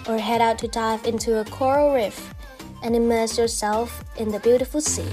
[0.07, 2.35] or head out to dive into a coral reef
[2.83, 5.11] and immerse yourself in the beautiful sea.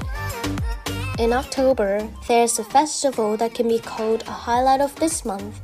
[1.19, 5.61] In October, there's a festival that can be called a highlight of this month,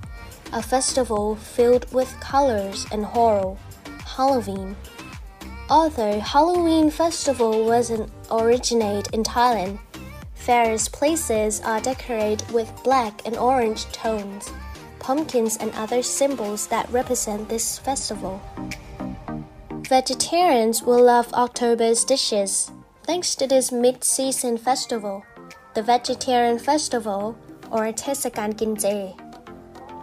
[0.53, 3.57] a festival filled with colors and horror,
[4.05, 4.75] Halloween.
[5.69, 9.79] Although Halloween festival wasn't originate in Thailand,
[10.35, 14.51] various places are decorated with black and orange tones,
[14.99, 18.41] pumpkins and other symbols that represent this festival.
[19.87, 22.71] Vegetarians will love October's dishes.
[23.03, 25.23] Thanks to this mid-season festival,
[25.73, 27.35] the Vegetarian Festival
[27.71, 29.17] or Tesakan Ginje.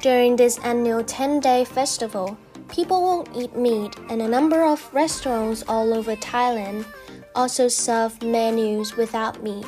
[0.00, 2.36] During this annual 10-day festival,
[2.68, 6.84] people won't eat meat and a number of restaurants all over Thailand
[7.36, 9.66] also serve menus without meat.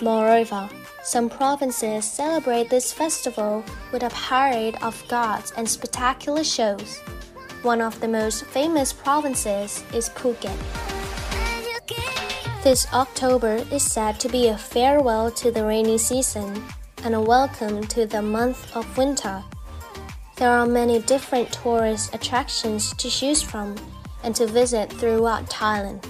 [0.00, 0.68] Moreover,
[1.04, 6.98] some provinces celebrate this festival with a parade of gods and spectacular shows.
[7.62, 10.56] One of the most famous provinces is Phuket.
[12.62, 16.64] This October is said to be a farewell to the rainy season
[17.04, 19.42] and a welcome to the month of winter.
[20.36, 23.76] There are many different tourist attractions to choose from
[24.22, 26.04] and to visit throughout Thailand.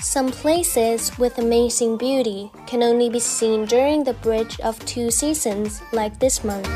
[0.00, 5.82] Some places with amazing beauty can only be seen during the bridge of two seasons
[5.92, 6.68] like this month.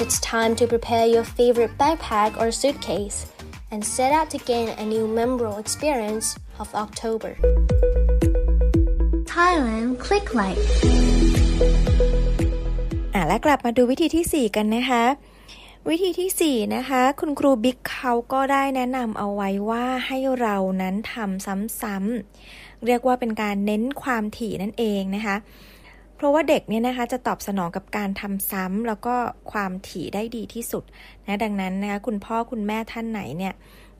[0.00, 3.26] It's time to prepare your favorite backpack or suitcase
[3.70, 7.36] and set out to gain a new memorable experience of October.
[9.24, 10.58] Thailand Click Like
[13.14, 15.02] อ่ะและกลับมาดูวิธีที่ 4 กันนะคะ
[15.89, 21.45] วิธีที่ 4 นะคะ คุณครูบิ๊กเขาก็ได้แนะนำเอาไว้ว่าให้เรานั้นทำ
[21.81, 25.35] ซ้ำๆ เรียกว่าเป็นการเน้นความถี่นั่นเองนะคะ
[26.15, 29.15] เพราะว่าเด็กเนี่ยนะคะจะตอบสนองกับการทำซ้ำแล้วก็
[29.51, 30.83] ความถี่ได้ดีที่สุด
[31.27, 33.53] นะดังนั้นนะคะคุณพ่อคุณแม่ท่านไหนเนี่ย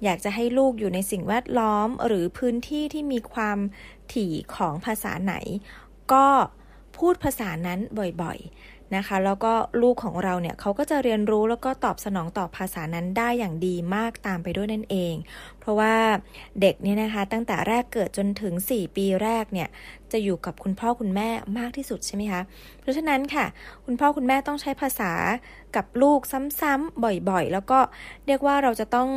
[0.04, 3.58] อยากจะให้ลูกอยู่ในสิ่งแวดล้อมหรือพื้นที่ที่มีความ
[4.14, 5.34] ถี่ของภาษาไหน
[6.14, 6.28] ก็
[6.98, 7.80] พูดภาษานั้น
[8.22, 15.16] บ่อยๆ นะคะ แล้วก็ลูกของเราเนี่ยเขาก็จะเรียนรู้แล้วก็ตอบสนองต่อภาษานั้นได้อย่างดีมากตามไปด้วยนั่นเอง
[15.60, 15.96] เพราะว่า
[16.62, 19.70] เด็กเนี่ยนะคะ ตั้งแต่แรกเกิดจนถึง 4 ปีแรกเนี่ย
[20.12, 22.42] จะอยู่กับคุณพ่อคุณแม่มากที่สุดใช่ไหมคะ
[22.82, 23.46] เพราะฉะนั้นค่ะ
[23.86, 25.12] คุณพ่อคุณแม่ต้องใช้ภาษา
[25.76, 26.20] กับลูก
[26.62, 27.80] ซ้ำๆบ่อยๆ แล้วก็
[28.28, 29.10] เรียกว่าเราจะต้อง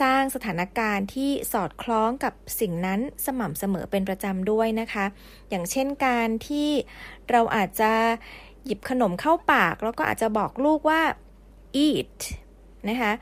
[0.00, 5.04] สร้างสถานการณ์ที่สอดคล้องกับสิ่งนั้นสม่ำเสมอเป็นประจำด้วยนะคะ
[5.50, 6.70] อย่างเช่นการที่
[7.30, 7.92] เราอาจจะ
[8.66, 11.00] หยิบขนมเข้าปาก แล้วก็อาจจะบอกลูกว่า
[11.86, 12.14] eat
[12.88, 13.12] นะคะ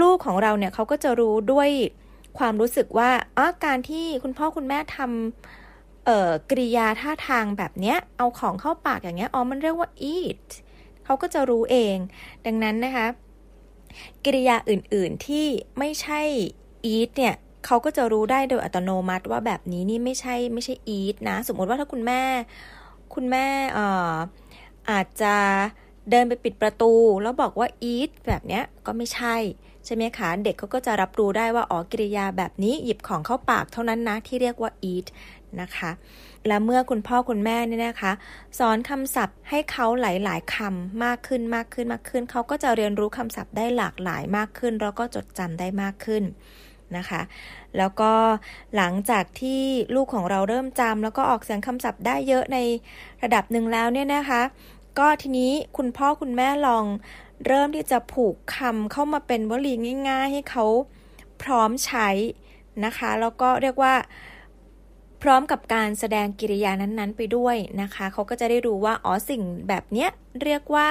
[0.00, 1.70] ลูกของเราเนี่ยเขาก็จะรู้ด้วย
[2.38, 10.44] ความรู้สึกว่าอ๋อการที่คุณพ่อคุณแม่ทำกริยาท่าทางแบบเนี้ย เอาของเข้าปากอย่างเงี้ยอ๋อมันเรียกว่า eat
[11.04, 11.96] เขาก็จะรู้เอง
[12.46, 13.06] ดังนั้นนะคะ
[14.24, 15.46] กริยาอื่นๆที่
[15.78, 16.20] ไม่ใช่
[16.94, 17.34] eat เนี่ย
[17.66, 22.22] เขาก็จะรู้ได้โดยอัตโนมัติว่าแบบนี้นี่ไม่ใช่ไม่ใช่ eat นะ สมมติว่าถ้าคุณแม่
[23.14, 23.46] คุณแม่
[23.78, 23.80] อ
[24.90, 25.34] อาจจะ
[26.10, 29.36] เดินไปปิดประตู แล้วบอกว่า eat แบบเนี้ยก็ไม่ใช่
[29.84, 35.06] ใช่ไหมคะ เด็กเขาก็จะรับรู้ได้ว่าอ๋อกิริยาแบบนี้หยิบของเข้าปากเท่านั้นนะ ที่เรียกว่า eat
[35.60, 35.90] นะคะ
[36.46, 38.12] และเมื่อคุณพ่อคุณแม่เนี่ยนะคะ
[38.58, 46.22] สอนคำศัพท์ให้เขาหลาย ๆคำมากขึ้นมากขึ้นมากขึ้น เขาก็จะเรียนรู้คำศัพท์ได้หลากหลายมากขึ้น แล้วก็จดจำได้มากขึ้น
[46.96, 47.20] นะคะ
[47.78, 48.12] แล้วก็
[48.76, 49.62] หลังจากที่
[49.94, 52.58] ลูกของเราเริ่มจำแล้วก็ออกเสียงคำศัพท์ได้เยอะใน
[53.22, 54.42] ระดับหนึ่งแล้วเนี่ยนะคะ
[54.98, 56.84] ก็ทีนี้คุณพ่อคุณแม่ลอง
[57.46, 59.74] เริ่มที่จะผูกคำเข้ามาเป็นวลี
[60.08, 60.64] ง่าย ๆ ให้เขา
[61.42, 62.08] พร้อมใช้
[62.84, 63.94] นะคะ แล้วก็เรียกว่า
[65.22, 70.10] พร้อมกับการแสดงกิริยานั้นๆ ไปด้วยนะคะ เขาก็จะได้รู้ว่าอ๋อสิ่งแบบเนี้ย
[70.42, 70.88] เรียกว่า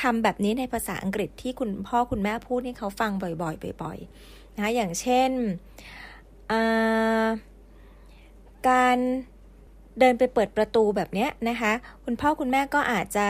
[0.00, 5.30] คำแบบนี้ในภาษาอังกฤษที่คุณพ่อคุณแม่พูดให้เขาฟังบ่อยๆบ่อยๆ นะอย่างเช่น
[8.68, 8.96] การ
[9.98, 11.72] เดินไปเปิดประตูแบบนี้นะคะ
[12.04, 13.26] คุณพ่อคุณแม่ก็อาจจะ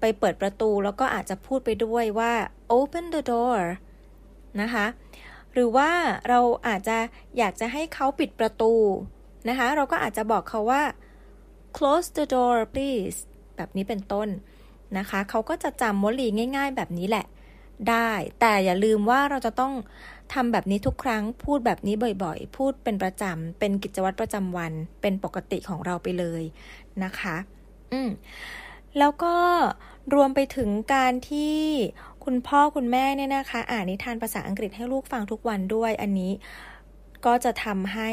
[0.00, 2.32] ไปเปิดประตู แล้วก็อาจจะพูดไปด้วยว่า
[2.78, 3.58] open the door
[4.60, 4.86] นะคะ
[5.52, 5.90] หรือว่า
[6.28, 6.98] เราอาจจะ
[7.38, 8.72] อยากจะให้เขาปิดประตู
[9.48, 10.82] นะคะ เราก็อาจจะบอกเขาว่า
[11.76, 13.18] close the door please
[13.56, 14.28] แบบนี้เป็นต้น
[14.98, 17.26] นะคะ เขาก็จะจำวลีง่าย ๆ แบบนี้แหละ
[17.90, 18.10] ได้
[18.40, 19.72] แต่อย่าลืมว่าเราจะต้อง
[20.34, 26.42] ทำแบบนี้ทุกครั้ง พูดแบบนี้บ่อยๆ พูดเป็นประจำ เป็นกิจวัตรประจำวัน เป็นปกติของเราไปเลย
[27.04, 27.36] นะคะ
[27.92, 28.10] อืม
[28.98, 29.34] แล้วก็
[30.14, 31.58] รวมไปถึงการที่
[32.24, 36.32] คุณพ่อคุณแม่เนี่ยนะคะ อ่านนิทานภาษาอังกฤษให้ลูกฟังทุกวันด้วยอันนี้
[37.26, 38.10] ก็จะทำให้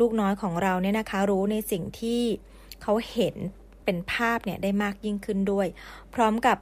[0.00, 2.22] ลูกน้อยของเราเนี่ยนะคะ รู้ในสิ่งที่
[2.82, 3.34] เขาเห็น
[3.84, 5.66] เป็นภาพเนี่ยได้มากยิ่งขึ้นด้วย
[6.14, 6.58] พร้อมกับ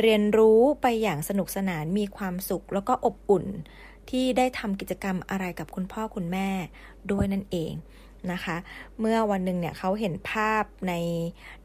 [0.00, 3.46] เรียนรู้ไปอย่างสนุกสนานมีความสุขแล้วก็อบอุ่น
[4.10, 6.48] ที่ได้ทำกิจกรรมอะไรกับคุณพ่อคุณแม่
[7.10, 7.72] ด้วยนั่นเอง
[8.32, 8.56] นะคะ
[9.00, 10.94] เมื่อวันหนึ่งเนี่ยเขาเห็นภาพใน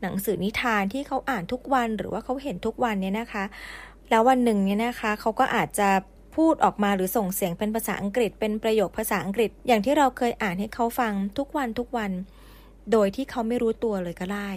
[0.02, 3.44] หนังสือนิทานที่เขาอ่านทุกวันหรือว่าเขาเห็นทุกวันเนี่ยนะคะ
[4.10, 5.90] แล้ววันหนึ่งเนี่ยนะคะเขาก็อาจจะ
[6.36, 12.12] พูดออกมาหรือส่งเสียงเป็นภาษาอังกฤษ เป็นประโยคภาษาอังกฤษ อย่างที่เราเคยอ่านให้เขาฟังทุกวันทุกวัน
[12.92, 14.50] โดยที่เขาไม่รู้ตัวเลยก็ได้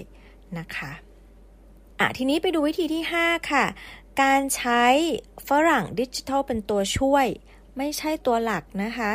[0.59, 0.91] นะคะ
[2.01, 3.65] อะทีนี้ไปดูวิธีที่ 5 ค่ะ
[4.23, 4.85] การใช้
[5.49, 7.27] ฝรั่งดิจิทัลเป็นตัวช่วย
[7.79, 9.11] ไม่ใช่ตัวหลักนะคะ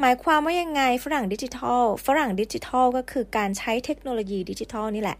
[0.00, 5.18] หมายความว่ายังไงฝรั่งดิจิทัล ฝรั่งดิจิทัลก็คือการใช้เทคโนโลยีดิจิทัลนี่แหละ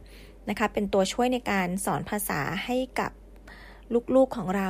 [0.49, 3.11] นะคะ เป็นตัวช่วยในการสอนภาษาให้กับ
[4.15, 4.69] ลูกๆของเรา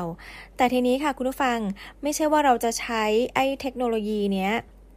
[0.57, 1.59] แต่ทีนี้ค่ะคุณผู้ฟัง
[2.03, 3.05] ไม่ใช่ว่าเราจะใช้
[3.35, 4.53] ไอ้เทคโนโลยีเนี้ย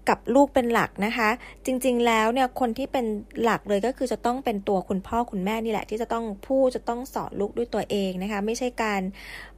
[0.09, 1.29] กับลูกเป็นหลักนะคะ
[1.65, 3.05] จริงๆแล้วเนี่ยคนที่เป็น
[3.43, 9.01] หลักเลยก็คือจะต้องเป็นตัวคุณพ่อคุณแม่นี่แหละ ที่จะต้องพูดจะต้องสอนลูกด้วยตัวเองนะคะ ไม่ใช่การ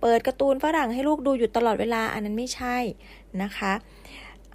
[0.02, 2.78] เปิดการ์ตูนฝรั่งให้ลูกดูอยู่ตลอดเวลาอันนั้นไม่ใช่
[3.44, 3.74] นะคะ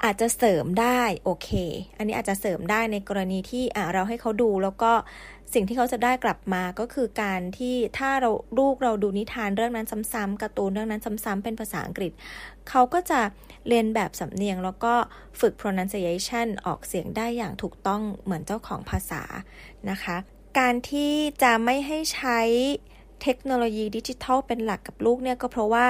[0.04, 1.50] อาจจะเสริมได้โอเค
[1.96, 4.92] อันนี้อาจจะเสริมได้ในกรณีที่เราให้เขาดูแล้วก็
[5.54, 12.12] สิ่งที่เขาจะได้กลับมาก็คือการที่ถ้าเราลูกเราดูนิทานเรื่องนั้นซ้ำๆการ์ตูนเรื่องนั้นซ้ำๆเป็นภาษาอังกฤษ
[12.68, 13.20] เขาก็จะ
[13.68, 14.94] เรียนแบบสำเนียงแล้วก็
[15.40, 19.22] ฝึก pronunciation ออกเสียงได้อย่างถูกต้องเหมือนเจ้าของภาษา
[19.90, 20.16] นะคะ
[20.58, 22.40] การที่จะไม่ให้ใช้
[23.22, 25.86] เทคโนโลยีดิจิทัลเป็นหลักกับลูกเนี่ยก็เพราะว่า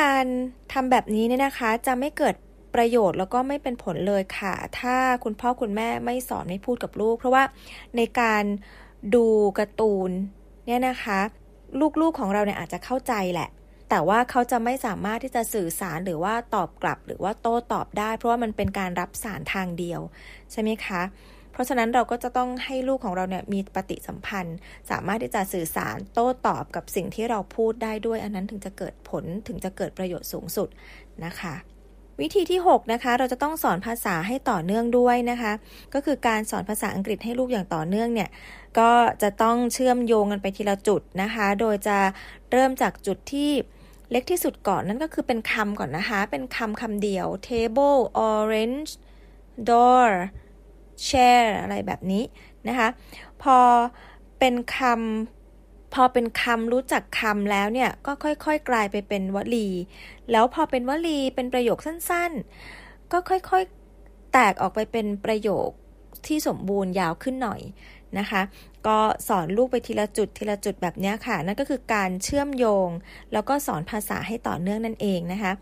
[0.00, 0.24] การ
[0.72, 2.34] ทำแบบนี้เนี่ยนะคะจะไม่เกิด
[2.74, 7.42] ประโยชน์แล้วก็ไม่เป็นผลเลยค่ะ ถ้าคุณพ่อคุณแม่ไม่สอนไม่พูดกับลูก เพราะว่า
[7.96, 8.44] ในการ
[9.14, 9.24] ดู
[9.58, 10.10] การ์ตูน
[10.66, 11.18] เนี่ยนะคะ
[12.00, 13.48] ลูกๆของเราเนี่ยอาจจะเข้าใจแหละ
[13.90, 20.00] แต่ว่าเขาจะไม่สามารถที่จะสื่อสารหรือว่าตอบกลับ หรือว่าโต้ตอบได้ เพราะว่ามันเป็นการรับสารทางเดียว
[20.52, 21.02] ใช่ไหมคะ
[21.52, 24.56] เพราะฉะนั้นเราก็จะต้องให้ลูกของเราเนี่ยมีปฏิสัมพันธ์
[24.90, 30.68] สามารถที่จะสื่อสารโต้ตอบกับสิ่งที่เราพูดได้ด้วย อันนั้นถึงจะเกิดผลถึงจะเกิดประโยชน์สูงสุด
[31.24, 31.54] นะคะ
[32.20, 35.52] วิธีที่ 6 นะคะ เราจะต้องสอนภาษาให้ต่อเนื่องด้วยนะคะ
[35.94, 38.28] ก็คือการสอนภาษาอังกฤษให้ลูกอย่างต่อเนื่องเนี่ย
[38.78, 38.92] ก็
[39.22, 41.98] จะต้องเชื่อมโยงกันไปทีละจุดนะคะ โดยจะ
[42.50, 43.50] เริ่มจากจุดที่
[44.10, 48.90] เล็กที่สุดก่อนนั่นก็คือเป็นคำก่อนนะคะ เป็นคำคำเดียว table orange
[49.68, 50.08] door
[51.08, 52.24] chair อะไรแบบนี้
[52.68, 52.88] นะคะ
[53.42, 53.58] พอ
[54.38, 59.68] เป็นคำพอเป็นคำรู้จักคำแล้วเนี่ย ก็ค่อยๆ กลายไปเป็นวลี
[60.30, 65.68] แล้วพอเป็นวลีเป็นประโยคสั้นๆ ก็ค่อยๆ แตกออกไปเป็นประโยค
[66.26, 67.60] ที่สมบูรณ์ยาวขึ้นหน่อย
[68.18, 68.42] นะคะ
[68.86, 68.98] ก็
[69.28, 72.88] สอนลูกไปทีละจุดทีละจุดแบบนี้ค่ะ นั่นก็คือการเชื่อมโยง
[73.32, 75.52] แล้วก็สอนภาษาให้ต่อเนื่องนั่นเองนะคะ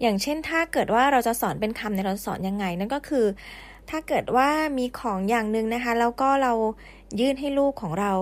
[0.00, 3.26] อย่างเช่นถ้าเกิดว่าเราจะสอนเป็นคำเนี่ยเราสอนยังไง นั่นก็คือ
[3.90, 6.52] ถ้าเกิดว่ามีของอย่างหนึ่งนะคะ แล้วก็เรา
[7.20, 8.12] ยื่นให้ลูกของเรา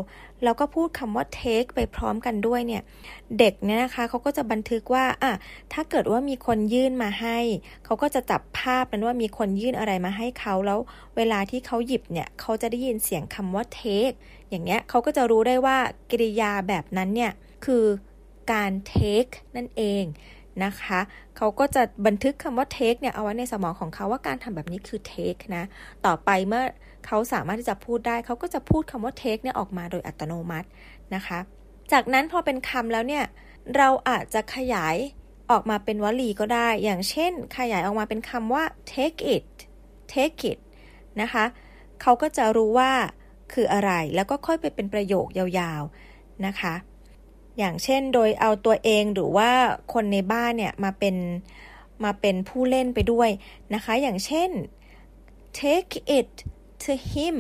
[0.45, 2.83] แล้วก็พูดคำว่า take ไปพร้อมกันด้วยเนี่ย
[3.39, 5.33] เด็กเนี่ยนะคะเขาก็จะบันทึกว่าอะ
[5.73, 7.39] ถ้าเกิดว่ามีคนยื่นมาให้
[7.85, 10.79] เขาก็จะจับภาพนั้นว่ามีคนยื่นอะไรมาให้เขาแล้ว
[11.17, 14.17] เวลาที่เขาหยิบเนี่ยเขาจะได้ยินเสียงคำว่า take
[14.51, 15.77] อย่างเงี้ยเขาก็จะรู้ได้ว่า
[16.11, 17.33] กิริยาแบบนั้นเนี่ย
[17.65, 17.85] คือ
[18.53, 20.05] การ take นั่นเอง
[20.65, 21.01] นะคะ
[21.37, 25.65] เขาก็จะบันทึกคำว่า take เนี่ยเอาไว้ในสมองของเขาว่าการทำแบบนี้คือ take นะ
[26.07, 26.65] ต่อไปเมื่อ
[27.07, 30.69] เขาสามารถที่จะพูดได้ เขาก็จะพูดคำว่า take เนี่ยออกมาโดยอัตโนมัติ
[31.15, 31.39] นะคะ
[31.93, 33.25] จากนั้นพอเป็นคำแล้วเนี่ย
[33.77, 34.97] เราอาจจะขยาย
[35.51, 39.47] ออกมาเป็นวลีก็ได้ อย่างเช่น ขยายออกมาเป็นคำว่า take it
[40.13, 40.59] take it
[41.21, 41.45] นะคะ
[42.03, 42.91] เขาก็จะรู้ว่า
[43.53, 46.75] คืออะไรแล้วก็ค่อยไปเป็นประโยคยาวๆนะคะ
[47.59, 49.51] อย่างเช่นโดยเอาตัวเองหรือว่า
[49.93, 51.17] คนในบ้านเนี่ยมาเป็น
[52.05, 53.31] มาเป็นผู้เล่นไปด้วย
[53.75, 54.51] นะคะ อย่างเช่น
[55.61, 56.31] take it
[56.85, 57.37] to him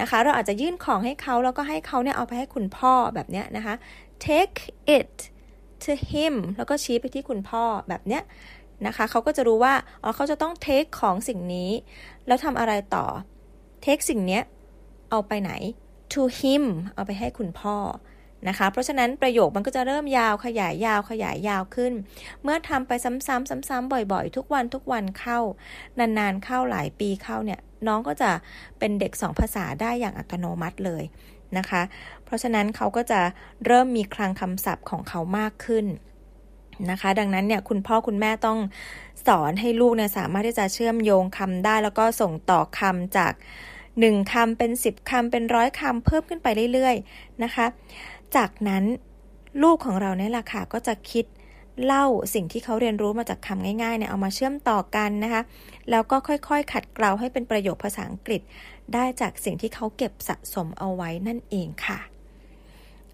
[0.00, 3.74] นะคะ เราอาจจะยื่นของให้เขาแล้วก็ให้เขาเนี่ยเอาไปให้คุณพ่อแบบเนี้ยนะคะ
[4.26, 4.58] take
[4.96, 5.14] it
[5.84, 8.22] to him แล้วก็ชี้ไปที่คุณพ่อแบบเนี้ย
[8.86, 11.70] นะคะเขาก็จะรู้ว่า อ๋อเขาจะต้อง take ของสิ่งนี้
[12.26, 13.06] แล้วทำอะไรต่อ
[13.84, 14.42] take สิ่งเนี้ย
[15.10, 15.52] เอาไปไหน
[16.12, 16.64] to him
[16.94, 17.76] เอาไปให้คุณพ่อ
[18.48, 21.92] นะคะ เพราะฉะนั้นประโยคมันก็จะเริ่มยาวขยายยาวขยายยาวขึ้น
[22.42, 25.38] เมื่อทำไปซ้ำๆซ้ำๆบ่อยๆ ทุกวันทุกวันเข้า
[25.98, 28.30] นานๆเข้าหลายปีเข้าเนี่ยน้องก็จะ
[28.78, 31.04] เป็นเด็กสองภาษาได้อย่างอัตโนมัติเลย
[31.58, 31.82] นะคะ
[32.24, 33.20] เพราะฉะนั้นเขาก็จะ
[33.66, 35.86] เริ่มมีคลังคำศัพท์ของเขามากขึ้น
[36.90, 38.58] นะคะ ดังนั้นเนี่ยคุณพ่อคุณแม่ต้อง
[39.26, 43.32] สอนให้ลูกเนี่ยสามารถที่จะเชื่อมโยงคำได้ แล้วก็ส่งต่อคำจาก
[44.00, 47.66] หนึ่งคำเป็นสิบคำเป็นร้อยคำเพิ่มขึ้นไปเรื่อยๆนะคะ
[48.36, 48.84] จากนั้น
[49.62, 51.24] ลูกของเราเนี่ยแหละค่ะก็จะคิด
[51.84, 55.42] เล่าสิ่งที่เขาเรียนรู้มาจากคำง่ายๆเนี่ยเอามาเชื่อมต่อกันนะคะ
[55.90, 58.40] แล้วก็ค่อยๆ ขัดเกลาให้เป็นประโยคภาษาอังกฤษ
[58.94, 61.98] ได้จากสิ่งที่เขาเก็บสะสมเอาไว้นั่นเองค่ะ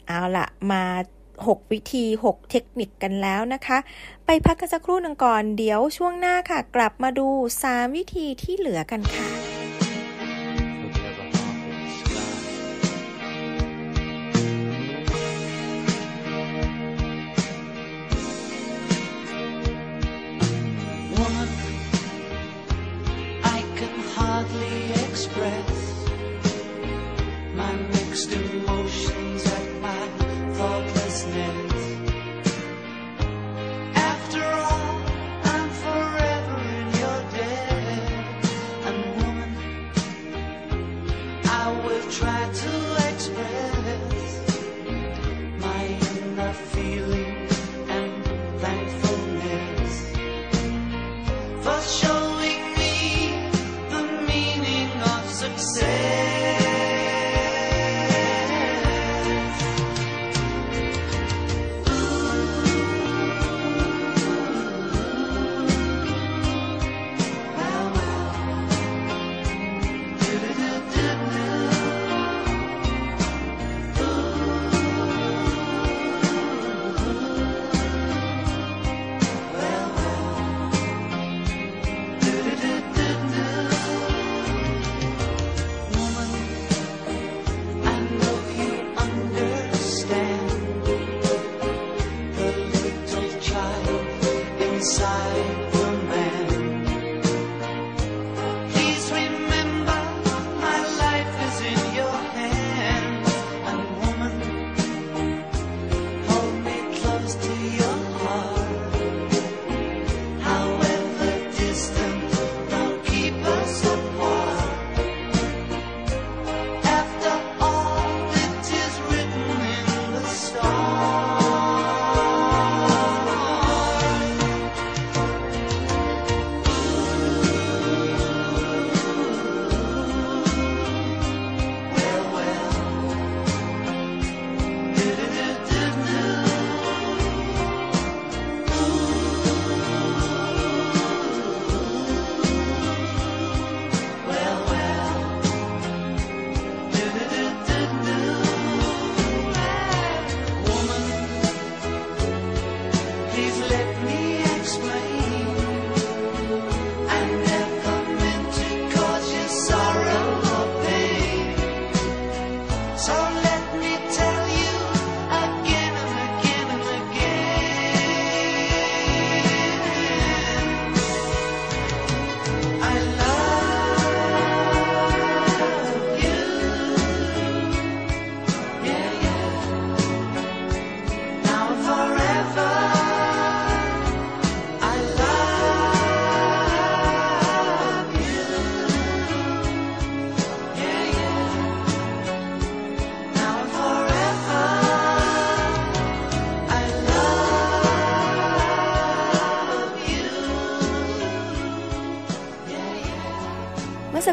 [0.06, 0.84] เอาละมา
[1.30, 3.78] 6 วิธี 6 เทคนิคกันแล้วนะคะ
[4.26, 7.28] ไปพักกันสักครู่หนึ่งก่อนเดี๋ยวช่วงหน้าค่ะ กลับมาดู
[7.64, 9.49] 3 วิธีที่เหลือกันค่ะ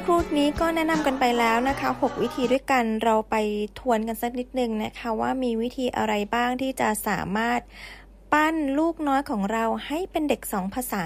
[0.10, 3.36] ครู่นี้ก็แนะนำกันไปแล้วนะคะ 6 วิธีด้วยกันเราไป
[3.80, 7.60] ทวนกันสักนิดนึงนะคะ ว่ามีวิธีอะไรบ้างที่จะสามารถ
[8.34, 11.06] ปั้นลูกน้อยของเราให้เป็นเด็กสองภาษา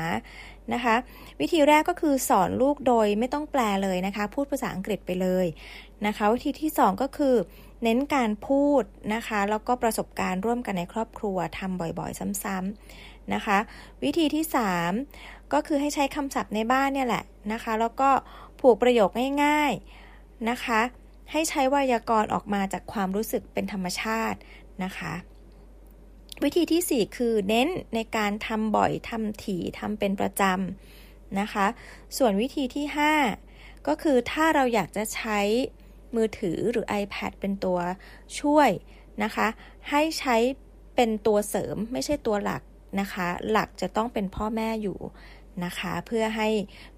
[0.74, 0.96] นะคะ
[1.40, 5.46] วิธีแรกก็คือสอนลูกโดยไม่ต้องแปลเลยนะคะ พูดภาษาอังกฤษไปเลย
[6.06, 7.36] นะคะ วิธีที่ 2 ก็คือ
[7.84, 8.84] เน้นการพูด
[9.14, 13.58] นะคะ แล้วก็ประสบการณ์ร่วมกันในครอบครัวทำบ่อยๆ ซ้ำๆนะคะ
[14.04, 14.44] วิธีที่
[14.98, 17.24] 3 ก็คือให้ใช้คำศัพท์ในบ้านเนี่ยแหละ
[17.54, 18.10] นะคะ แล้วก็
[18.62, 19.10] ผูกประโยค
[19.44, 20.82] ง่ายๆนะคะ
[21.32, 24.38] ให้ใช้ไวยากรณ์ออกมาจากความรู้สึกเป็นธรรมชาติ
[24.84, 25.14] นะคะ
[26.44, 31.66] วิธีที่ 4 คือเน้นในการทำบ่อยทำถี่ทำเป็นประจำนะคะ
[32.18, 32.86] ส่วนวิธีที่
[33.38, 35.40] 5 ก็คือถ้าเราอยากจะใช้
[36.16, 37.80] มือถือหรือ iPad เป็นตัว
[38.40, 38.70] ช่วย
[39.24, 39.48] นะคะ
[39.90, 40.36] ให้ใช้
[40.96, 42.62] เป็นตัวเสริมไม่ใช่ตัวหลัก
[43.00, 45.00] นะคะ หลักจะต้องเป็นพ่อแม่อยู่
[45.66, 46.50] นะคะ เพื่อให้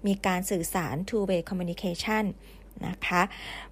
[0.06, 2.24] มีการสื่อสาร two way communication
[2.86, 3.22] นะคะ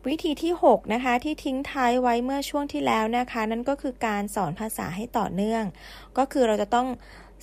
[0.07, 5.65] วิธีที่ 6 นะคะ ที่ทิ้งท้ายไว้เมื่อช่วงที่แล้วนะคะ นั่นก็คือการสอนภาษาให้ต่อเนื่อง
[6.19, 6.89] ก็คือเราจะต้อง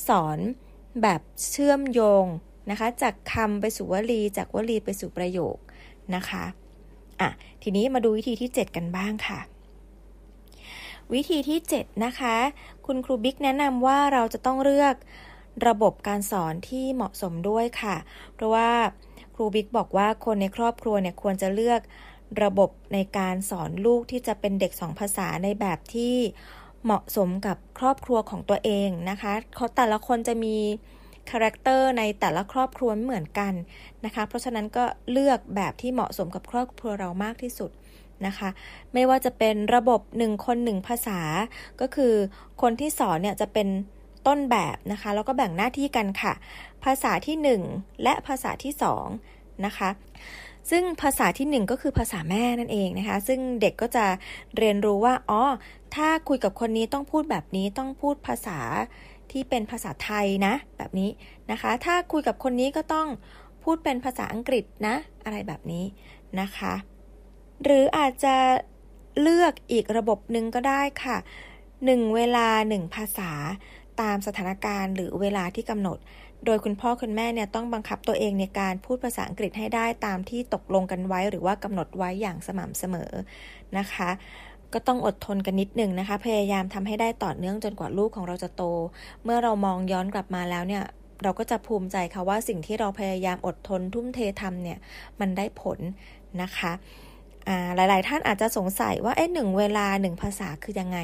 [0.08, 0.38] สอน
[1.02, 2.26] แบบเชื่อมโยง
[2.70, 5.58] นะคะ จากคำไปสู่วลี จากวลีไปสู่ประโยค
[6.16, 6.44] นะคะ
[7.22, 7.30] อะ
[7.64, 9.40] ทีนี้มาดูวิธีที่ 7 กันบ้างค่ะ
[11.14, 12.36] วิธีที่ 7 นะคะ
[12.86, 14.96] คุณครูบิ๊กแนะนำว่าเราจะต้องเลือก
[15.68, 17.96] ระบบการสอนที่เหมาะสมด้วยค่ะ
[18.34, 18.70] เพราะว่า
[19.36, 21.82] ครูบิ๊กบอกว่าคนในครอบครัวเนี่ยควรจะเลือก
[22.44, 26.16] ระบบในการสอนลูกที่จะเป็นเด็กสองภาษาในแบบที่
[26.84, 30.58] เหมาะสมกับครอบครัวของตัวเองนะคะเขาแต่ละคนจะมี
[31.32, 33.54] character ในแต่ละครอบครัวไม่เหมือนกัน
[34.06, 37.72] นะคะ เพราะฉะนั้นก็เลือกแบบที่เหมาะสมกับครอบครัวเรามากที่สุด
[38.26, 38.50] นะคะ
[38.94, 41.20] ไม่ว่าจะเป็นระบบหนึ่งคนหนึ่งภาษา
[41.82, 42.14] ก็คือ
[42.62, 43.68] คนที่สอนเนี่ยจะเป็น
[44.28, 46.34] ต้นแบบนะคะ แล้วก็แบ่งหน้าที่กันค่ะ
[46.84, 48.74] ภาษาที่ 1 และภาษาที่
[49.20, 49.90] 2นะคะ
[50.70, 54.06] ซึ่งภาษาที่ 1 ก็คือภาษาแม่นั่นเองนะคะ ซึ่งเด็กก็จะ
[54.58, 55.42] เรียนรู้ว่าอ๋อ
[55.96, 58.60] ถ้าคุยกับคนนี้ต้องพูดแบบนี้ต้องพูดภาษา
[59.32, 61.10] ที่เป็นภาษาไทยนะ แบบนี้
[61.52, 63.08] นะคะ ถ้าคุยกับคนนี้ก็ต้อง
[63.64, 65.86] พูดเป็นภาษาอังกฤษนะ อะไรแบบนี้
[66.42, 66.74] นะคะ
[67.64, 68.36] หรืออาจจะ
[69.22, 71.18] เลือกอีกระบบหนึ่งก็ได้ค่ะ
[71.68, 73.32] 1 เวลา 1 ภาษา
[74.02, 75.98] ตามสถานการณ์หรือเวลาที่กำหนด
[76.46, 83.12] โดยคุณพ่อคุณแม่เนี่ยต้องบังคับตัวเองในการพูดภาษาอังกฤษให้ได้ตามที่ตกลงกันไว้ หรือว่ากำหนดไว้อย่างสม่ำเสมอ
[83.78, 84.10] นะคะ
[84.74, 88.64] ก็ต้องอดทนกันนิดหนึ่งนะคะ พยายามทำให้ได้ต่อเนื่องจนกว่าลูกของเราจะโต
[89.24, 90.84] เมื่อเรามองย้อนกลับมาแล้วเนี่ย
[91.24, 94.78] เราก็จะภูมิใจค่ะว่าสิ่งที่เราพยายามอดทนทุ่มเททำเนี่ย
[95.20, 95.80] มันได้ผล
[96.42, 96.72] นะคะ
[97.76, 100.98] หลาย ๆ ท่านอาจจะสงสัยว่าเอ๊ะหนึ่งเวลาหนึ่งภาษาคือยังไง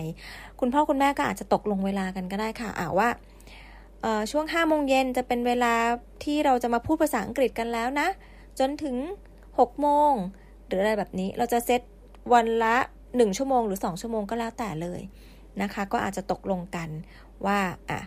[0.60, 3.10] คุณพ่อคุณแม่ก็อาจจะตกลงเวลากันก็ได้ค่ะอ่าว่า
[4.32, 5.74] ช่วงห้าโมงเย็นจะเป็นเวลา
[6.24, 8.08] ที่เราจะมาพูดภาษาอังกฤษกันแล้วนะ
[8.60, 8.96] จนถึง
[9.60, 10.14] หกโมง
[10.68, 11.82] หรืออะไรแบบนี้เราจะเซต
[12.34, 12.76] วันละ
[13.18, 15.02] หนึ่งชั่วโมงหรือสองชั่วโมงก็แล้วแต่เลย
[15.62, 16.90] นะคะ ก็อาจจะตกลงกัน
[17.46, 18.00] ว่าอะ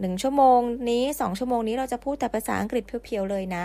[0.00, 3.64] หนึ่งชั่วโมงนี้สองชั่วโมงนี้เราจะพูดแต่ภาษาอังกฤษเพียวๆเลยนะ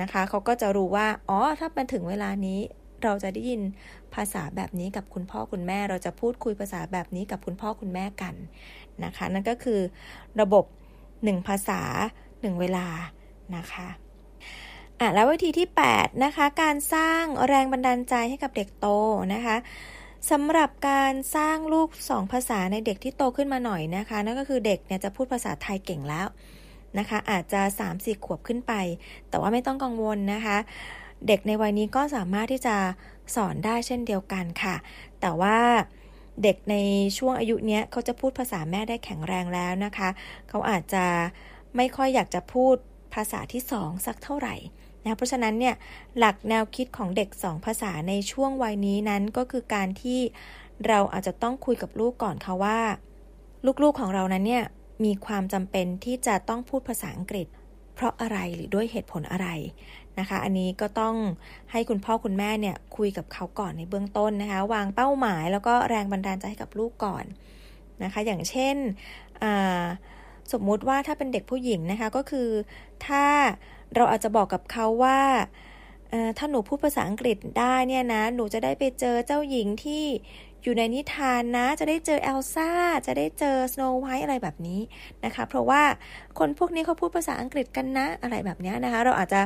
[0.00, 2.60] นะคะเขาก็จะรู้ว่า อ๋อ ถ้าเป็นถึงเวลานี้
[3.04, 3.62] เราจะได้ยิน
[4.14, 8.34] ภาษาแบบนี้กับคุณพ่อคุณแม่ เราจะพูดคุยภาษาแบบนี้กับคุณพ่อคุณแม่กัน
[9.04, 9.80] นะคะ นั่นก็คือ
[10.40, 10.64] ระบบ
[11.06, 11.80] 1 ภาษา
[12.22, 12.86] 1 เวลา
[13.56, 13.88] นะคะ
[15.00, 18.86] อะแล้ววิธีที่ 8 นะคะ การสร้างแรงบันดาลใจให้กับเด็กโต
[19.34, 19.56] นะคะ
[20.30, 26.26] สำหรับการสร้างลูกสองภาษาในเด็กที่โตขึ้นมาหน่อยนะคะ นั่นก็คือเด็กเนี่ยจะพูดภาษาไทยเก่งแล้ว
[26.98, 27.60] นะคะ อาจจะ
[27.92, 28.72] 3-4 ขวบขึ้นไป
[29.28, 30.56] แต่ว่าไม่ต้องกังวลนะคะ
[31.26, 32.76] เด็กในวัยนี้ก็สามารถที่จะ
[33.34, 34.74] สอนได้เช่นเดียวกันค่ะ
[35.20, 35.58] แต่ว่า
[36.42, 36.76] เด็กใน
[37.18, 40.08] ช่วงอายุเนี้ยเขาจะพูดภาษาแม่ได้แข็งแรงแล้วนะคะ
[40.48, 41.04] เขาอาจจะ
[41.76, 42.76] ไม่ค่อยอยากจะพูด
[43.14, 44.54] ภาษาที่สองสักเท่าไหร่
[45.04, 45.74] นะเพราะฉะนั้นเนี่ย
[46.18, 50.20] หลักแนวคิดของเด็กสองภาษาในช่วงวัยนี้นั้นก็คือการที่
[50.86, 52.78] เราอาจจะต้องคุยกับลูกก่อนค่ะว่า
[53.82, 54.64] ลูกๆของเรานั้นเนี่ย
[55.04, 57.46] มีความจำเป็นที่จะต้องพูดภาษาอังกฤษ
[57.94, 59.48] เพราะอะไรหรือด้วยเหตุผลอะไร
[60.20, 61.14] นะคะ อันนี้ก็ต้อง
[61.72, 67.24] ให้คุณพ่อคุณแม่เนี่ยคุยกับเขาก่อนในเบื้องต้นนะคะ วางเป้าหมายแล้วก็แรงบันดาลใจให้กับลูกก่อน
[68.02, 68.76] นะคะ อย่างเช่น
[70.52, 72.48] สมมุติว่าถ้าเป็นเด็กผู้หญิงนะคะก็คือ
[73.06, 73.24] ถ้า
[73.94, 75.20] เราอาจจะบอกกับเขาว่า
[76.38, 80.04] ถ้าหนูพูดภาษาอังกฤษได้เนี่ยนะ หนูจะได้ไปเจอเจ้าหญิงที่
[80.64, 82.70] อยู่ในนิทานนะ จะได้เจอเอลซ่า
[83.06, 84.80] จะได้เจอสโนว์ไวท์อะไรแบบนี้
[85.24, 85.82] นะคะ เพราะว่า
[86.38, 89.40] คนพวกนี้เขาพูดภาษาอังกฤษกันนะ อะไรแบบนี้นะคะ เราอาจจะ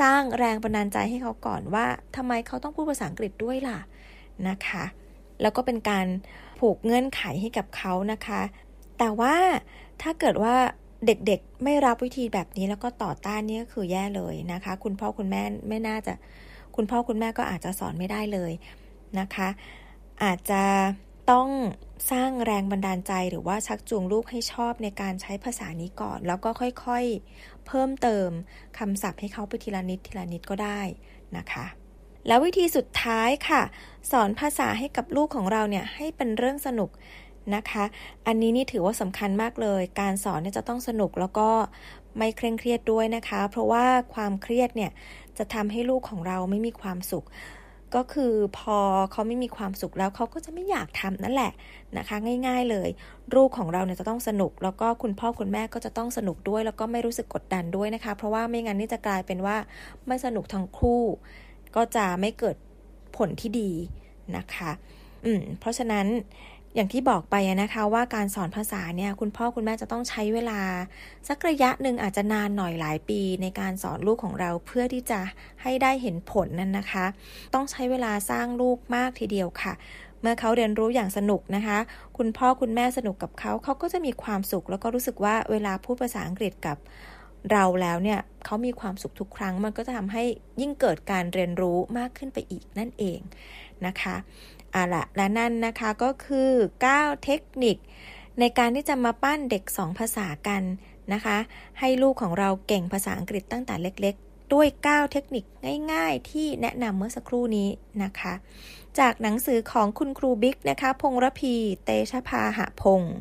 [0.00, 3.78] สร้างแรงบันดาลใจให้เขาก่อนว่าทำไมเขาต้องพูดภาษาอังกฤษด้วยล่ะ
[4.48, 4.84] นะคะ
[5.42, 6.06] แล้วก็เป็นการ
[6.58, 8.40] ผูกเงื่อนไขให้กับเขานะคะ
[8.98, 9.34] แต่ว่า
[10.02, 10.54] ถ้าเกิดว่า
[11.06, 16.12] เด็กๆ ไม่รับวิธีแบบนี้แล้วก็ต่อต้านนี่ก็คือแย่เลยนะคะ คุณพ่อคุณแม่ไม่น่าจะ
[16.76, 18.52] คุณพ่อคุณแม่ก็อาจจะสอนไม่ได้เลย
[19.20, 19.48] นะคะ
[20.24, 20.64] อาจจะ
[21.30, 21.48] ต้อง
[22.10, 28.28] สร้างแรงบันดาลใจหรือว่าชักจูงลูกให้ชอบในการใช้ภาษานี้ก่อน แล้วก็ค่อยๆ เพิ่มเติม
[28.78, 30.80] คำศัพท์ให้เขาไปทีละนิดทีละนิดก็ได้
[31.36, 31.66] นะคะ
[32.26, 33.62] แล้ววิธีสุดท้ายค่ะ
[34.10, 36.90] สอนภาษาให้กับลูกของเราเนี่ยให้เป็นเรื่องสนุก
[37.54, 37.84] นะคะ
[38.26, 41.48] อันนี้นี่ถือว่าสำคัญมากเลย การสอนเนี่ยจะต้องสนุกแล้วก็
[42.18, 44.90] ไม่เคร่งเครียดด้วยนะคะ เพราะว่าความเครียดเนี่ย
[45.38, 47.26] จะทำให้ลูกของเราไม่มีความสุข
[47.94, 48.78] ก็คือพอ
[49.12, 51.52] เขาไม่มีความสุขแล้วเขาก็จะไม่อยากทำนั่นแหละ
[51.98, 52.16] นะคะ
[52.46, 52.88] ง่าย ๆเลย
[53.34, 59.56] ลูกของเราเนี่ยจะต้องสนุก แล้วก็คุณพ่อคุณแม่ก็จะต้องสนุกด้วย แล้วก็ไม่รู้สึกกดดันด้วยนะคะ เพราะว่าไม่งั้นนี่จะกลายเป็นว่า
[60.06, 61.02] ไม่สนุกทั้งคู่
[61.76, 62.56] ก็จะไม่เกิด
[63.16, 63.70] ผลที่ดี
[64.36, 64.70] นะคะ
[65.24, 66.06] อืมเพราะฉะนั้น
[66.74, 70.60] อย่างที่บอกไปนะคะว่าการสอนภาษาเนี่ยคุณพ่อคุณแม่จะต้องใช้เวลา
[71.28, 75.20] สักระยะหนึ่งอาจจะนานหน่อยหลายปี ในการสอนลูกของเราเพื่อที่จะ
[75.62, 77.06] ให้ได้เห็นผลนั้นนะคะ
[77.54, 79.72] ต้องใช้เวลาสร้างลูกมากทีเดียวค่ะ
[80.20, 81.78] เมื่อเขาเรียนรู้อย่างสนุกนะคะ
[82.18, 86.76] คุณพ่อคุณแม่สนุกกับเขาเขาก็จะมีความสุข แล้วก็รู้สึกว่าเวลาพูดภาษาอังกฤษกับ
[87.52, 90.24] เราแล้วเนี่ยเขามีความสุขทุกครั้ง มันก็จะทำให้
[90.60, 93.20] ยิ่งเกิดการเรียนรู้มากขึ้นไปอีกนั่นเอง
[93.86, 94.16] นะคะ
[94.74, 96.50] อาละและนั่นนะคะก็คือ
[96.88, 97.76] 9 เทคนิค
[98.40, 100.62] ในการที่จะมาปั้นเด็ก 2 ภาษากัน
[101.12, 101.36] นะคะ
[101.80, 105.44] ให้ลูกของเราเก่งภาษาอังกฤษตั้งแต่เล็กๆ ด้วย 9 เทคนิค
[105.92, 107.68] ง่ายๆ ที่แนะนำเมื่อสักครู่นี้
[108.02, 108.32] นะคะ
[108.98, 111.54] จากหนังสือของคุณครูบิ๊กนะคะ พงรพี
[111.84, 113.16] เตชะพาหะพงศ์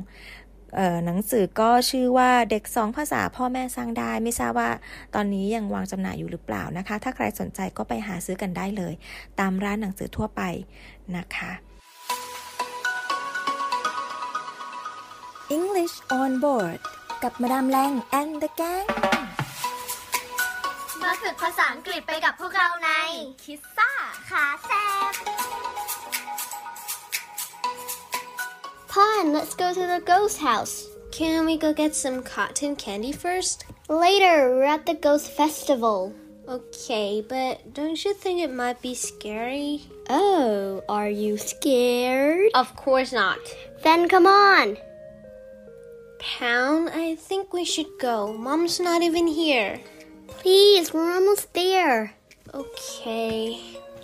[1.06, 4.70] หนังสือก็ชื่อว่าเด็กสองภาษาพ่อแม่สร้างได้ ไม่ทราบว่า
[5.16, 8.94] ตอนนี้ยังวางจำหน่ายอยู่หรือเปล่านะคะ ถ้าใครสนใจก็ไปหาซื้อกันได้เลย
[9.40, 10.42] ตามร้านหนังสือทั่วไป
[11.18, 11.52] นะคะ
[15.58, 16.80] English on board
[17.24, 18.88] กับมาดามแรง and the gang
[21.02, 22.92] มาฝึกภาษาอังกฤษไปกับพวกเราใน
[23.44, 23.92] คิสซ่า
[24.30, 24.72] ขาแซ
[25.12, 25.14] บ
[28.92, 30.90] Pon, let's go to the ghost house.
[31.14, 33.64] Can we go get some cotton candy first?
[33.88, 36.14] Later, we're at the ghost festival.
[36.46, 39.84] Okay, but don't you think it might be scary?
[40.10, 42.52] Oh, are you scared?
[42.54, 43.40] Of course not.
[43.82, 44.76] Then come on.
[46.20, 48.34] Pound, I think we should go.
[48.34, 49.80] Mom's not even here.
[50.28, 52.14] Please, we're almost there.
[52.54, 53.58] Okay.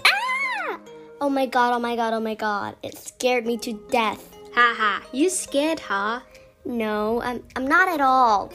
[0.05, 0.79] Ah!
[1.19, 2.77] Oh my god, oh my god, oh my god.
[2.81, 4.36] It scared me to death.
[4.56, 6.20] Haha, you scared, huh?
[6.64, 8.52] No, I'm, I'm not at all.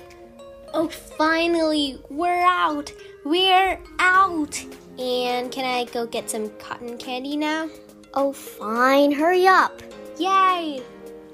[0.73, 2.91] Oh, finally, we're out.
[3.25, 4.63] We're out.
[4.99, 7.69] And can I go get some cotton candy now?
[8.13, 9.11] Oh, fine.
[9.11, 9.81] Hurry up.
[10.17, 10.81] Yay!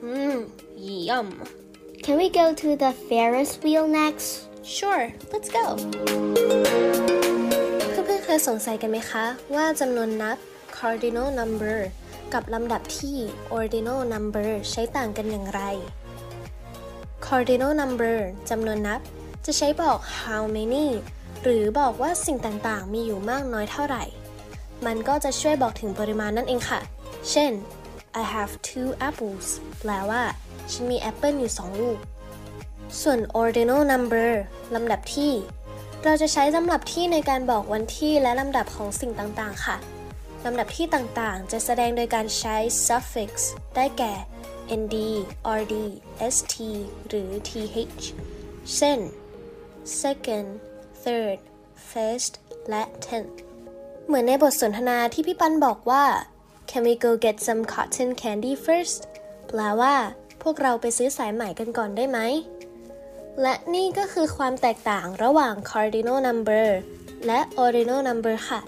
[0.03, 1.43] Mmm, yum.
[2.01, 4.47] Can we go to the Ferris wheel next?
[4.63, 5.77] Sure, let's go.
[7.91, 10.37] เพื่อนๆเคยสงสัยกันไหมคะ ว่าจำนวนนับ
[10.77, 11.77] cardinal number
[12.34, 13.16] กับลำดับที่
[13.54, 15.62] ordinal number ใช้ต่างกันอย่างไร
[17.26, 18.16] cardinal number
[18.50, 19.00] จำนวนนับ
[19.46, 20.86] จะใช้บอก how many
[21.42, 24.04] หรือบอกว่าสิ่งต่างๆ มีอยู่มากน้อยเท่าไหร่
[24.86, 26.80] มันก็จะช่วยบอกถึงปริมาณนั่นเองค่ะ
[27.30, 27.52] เช่น
[28.20, 29.46] I have two apples
[29.80, 30.22] แปลว่า
[30.72, 31.98] ฉันมีแอปเปิลอยู่สองลูก
[33.00, 34.30] ส่วน ordinal number
[34.74, 35.32] ลำดับที่
[36.04, 39.76] เราจะใช้ลำดับที่ในการบอกวันที่และลำดับของสิ่งต่างๆ ค่ะ
[40.44, 43.30] ลำดับที่ต่างๆ จะแสดงโดยการใช้ suffix
[43.76, 44.14] ได้แก่
[44.80, 44.96] nd
[45.60, 45.74] rd
[46.34, 46.54] st
[47.08, 48.04] หรือ th
[48.76, 48.98] เช่น
[50.02, 50.48] second
[51.02, 51.38] third
[51.90, 52.32] first
[52.70, 53.36] และ tenth
[54.06, 56.04] เหมือนในบทสนทนาที่พี่ปันบอกว่า
[56.70, 59.00] can we go get some cotton candy first
[59.48, 59.94] แปลว่า
[60.42, 62.18] พวกเราไปซื้อสายใหม่กันก่อนได้ไหม
[63.42, 66.66] และนี่ก็คือความแตกต่างระหว่าง cardinal number
[67.26, 68.60] และ ordinal number ค่ะ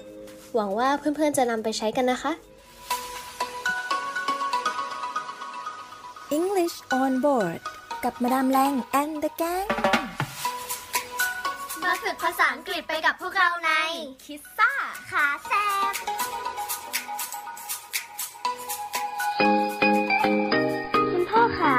[0.55, 2.33] หวังว่าเพื่อนๆจะนำไปใช้กันนะคะ
[6.37, 7.61] English on board
[8.05, 9.69] กับมาดามแรง and the gang
[11.83, 13.71] มาฝึกภาษาอังกฤษไปกับพวกเราใน
[14.25, 14.73] คิสซ่า
[15.11, 15.53] ขาแซ
[15.91, 15.93] บ
[21.11, 21.79] คุณพ่อคะ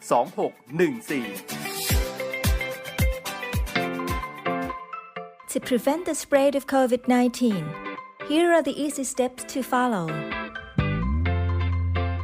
[0.00, 1.32] 2614
[5.48, 7.66] To prevent the spread of COVID 19,
[8.28, 10.06] here are the easy steps to follow.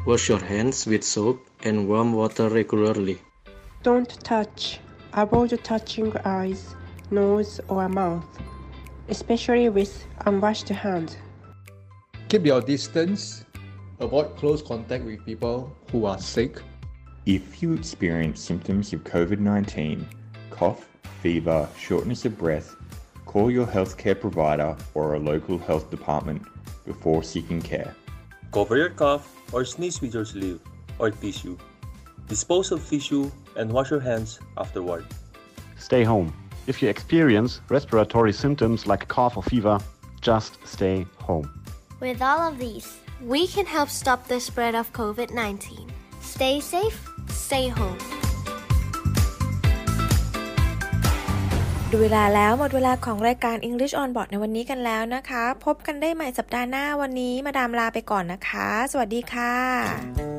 [0.06, 3.18] Wash your hands with soap and warm water regularly.
[3.82, 4.78] Don't touch.
[5.14, 6.74] Avoid touching eyes,
[7.10, 8.26] nose, or mouth,
[9.08, 11.16] especially with unwashed hands.
[12.28, 13.44] Keep your distance.
[14.00, 16.60] Avoid close contact with people who are sick.
[17.26, 20.06] If you experience symptoms of COVID 19,
[20.50, 20.86] cough,
[21.22, 22.76] fever, shortness of breath,
[23.24, 26.42] call your healthcare provider or a local health department
[26.84, 27.94] before seeking care.
[28.52, 30.60] Cover your cough or sneeze with your sleeve
[30.98, 31.56] or tissue.
[32.28, 35.06] Dispose of tissue and wash your hands afterward.
[35.78, 36.30] Stay home.
[36.66, 39.80] If you experience respiratory symptoms like cough or fever,
[40.20, 41.48] just stay home.
[42.00, 45.88] With all of these, We can help stop the spread of COVID 19.
[46.20, 47.13] stay safe.
[47.44, 47.98] Stay home.
[51.90, 60.33] ดูเวลาแล้วหมดเวลาของรายการ English on Board ในวันนี้กันแล้วนะคะ พบกันได้ใหม่สัปดาห์หน้าวันนี้มาดามลาไปก่อนนะคะ สวัสดีค่ะ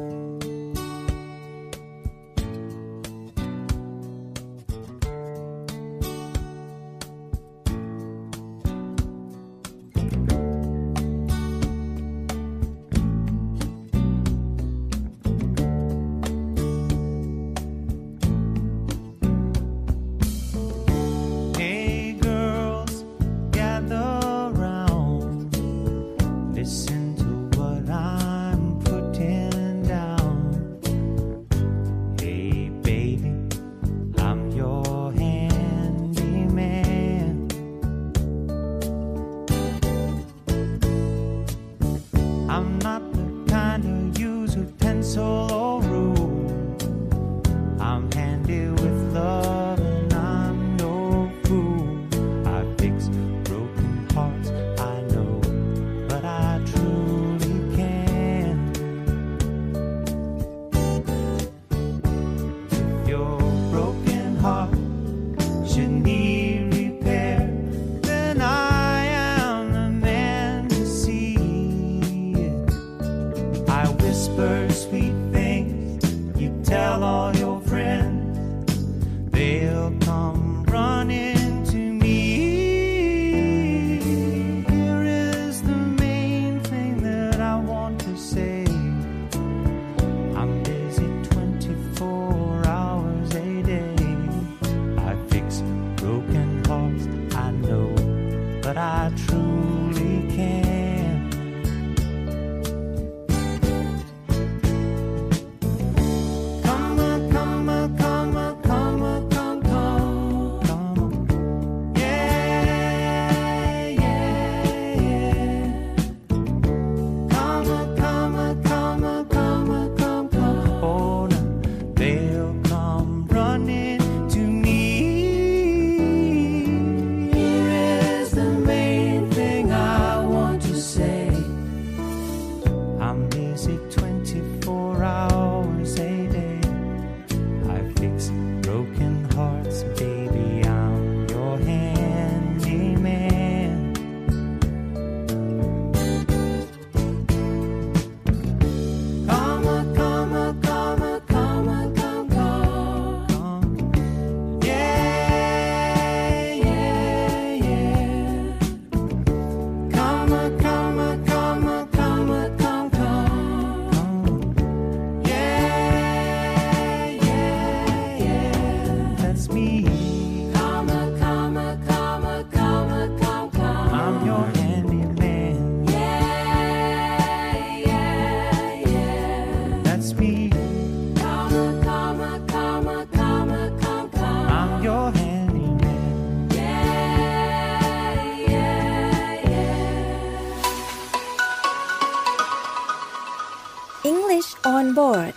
[194.95, 195.35] board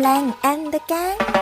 [0.00, 1.41] Lang and the gang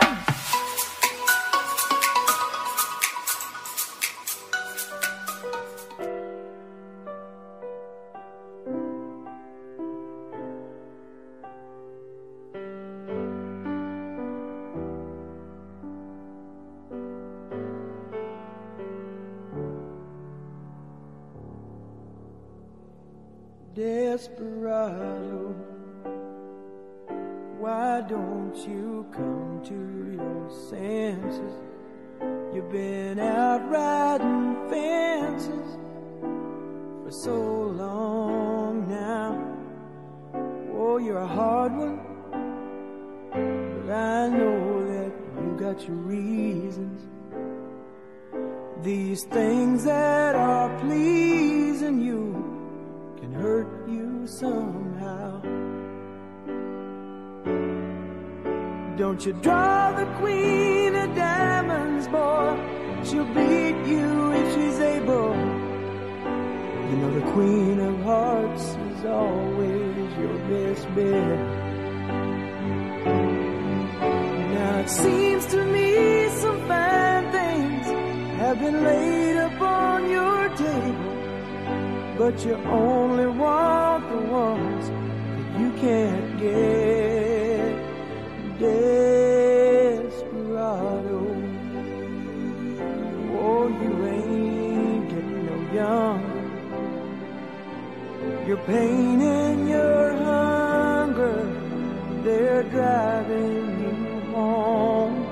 [102.62, 105.26] driving you home.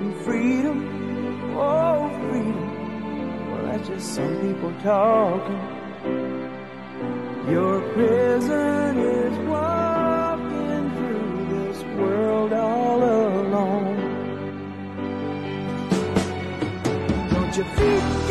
[0.00, 5.74] And freedom, oh freedom, well that's just some people talking.
[7.50, 13.96] Your prison is walking through this world all alone.
[17.30, 18.23] Don't you feel?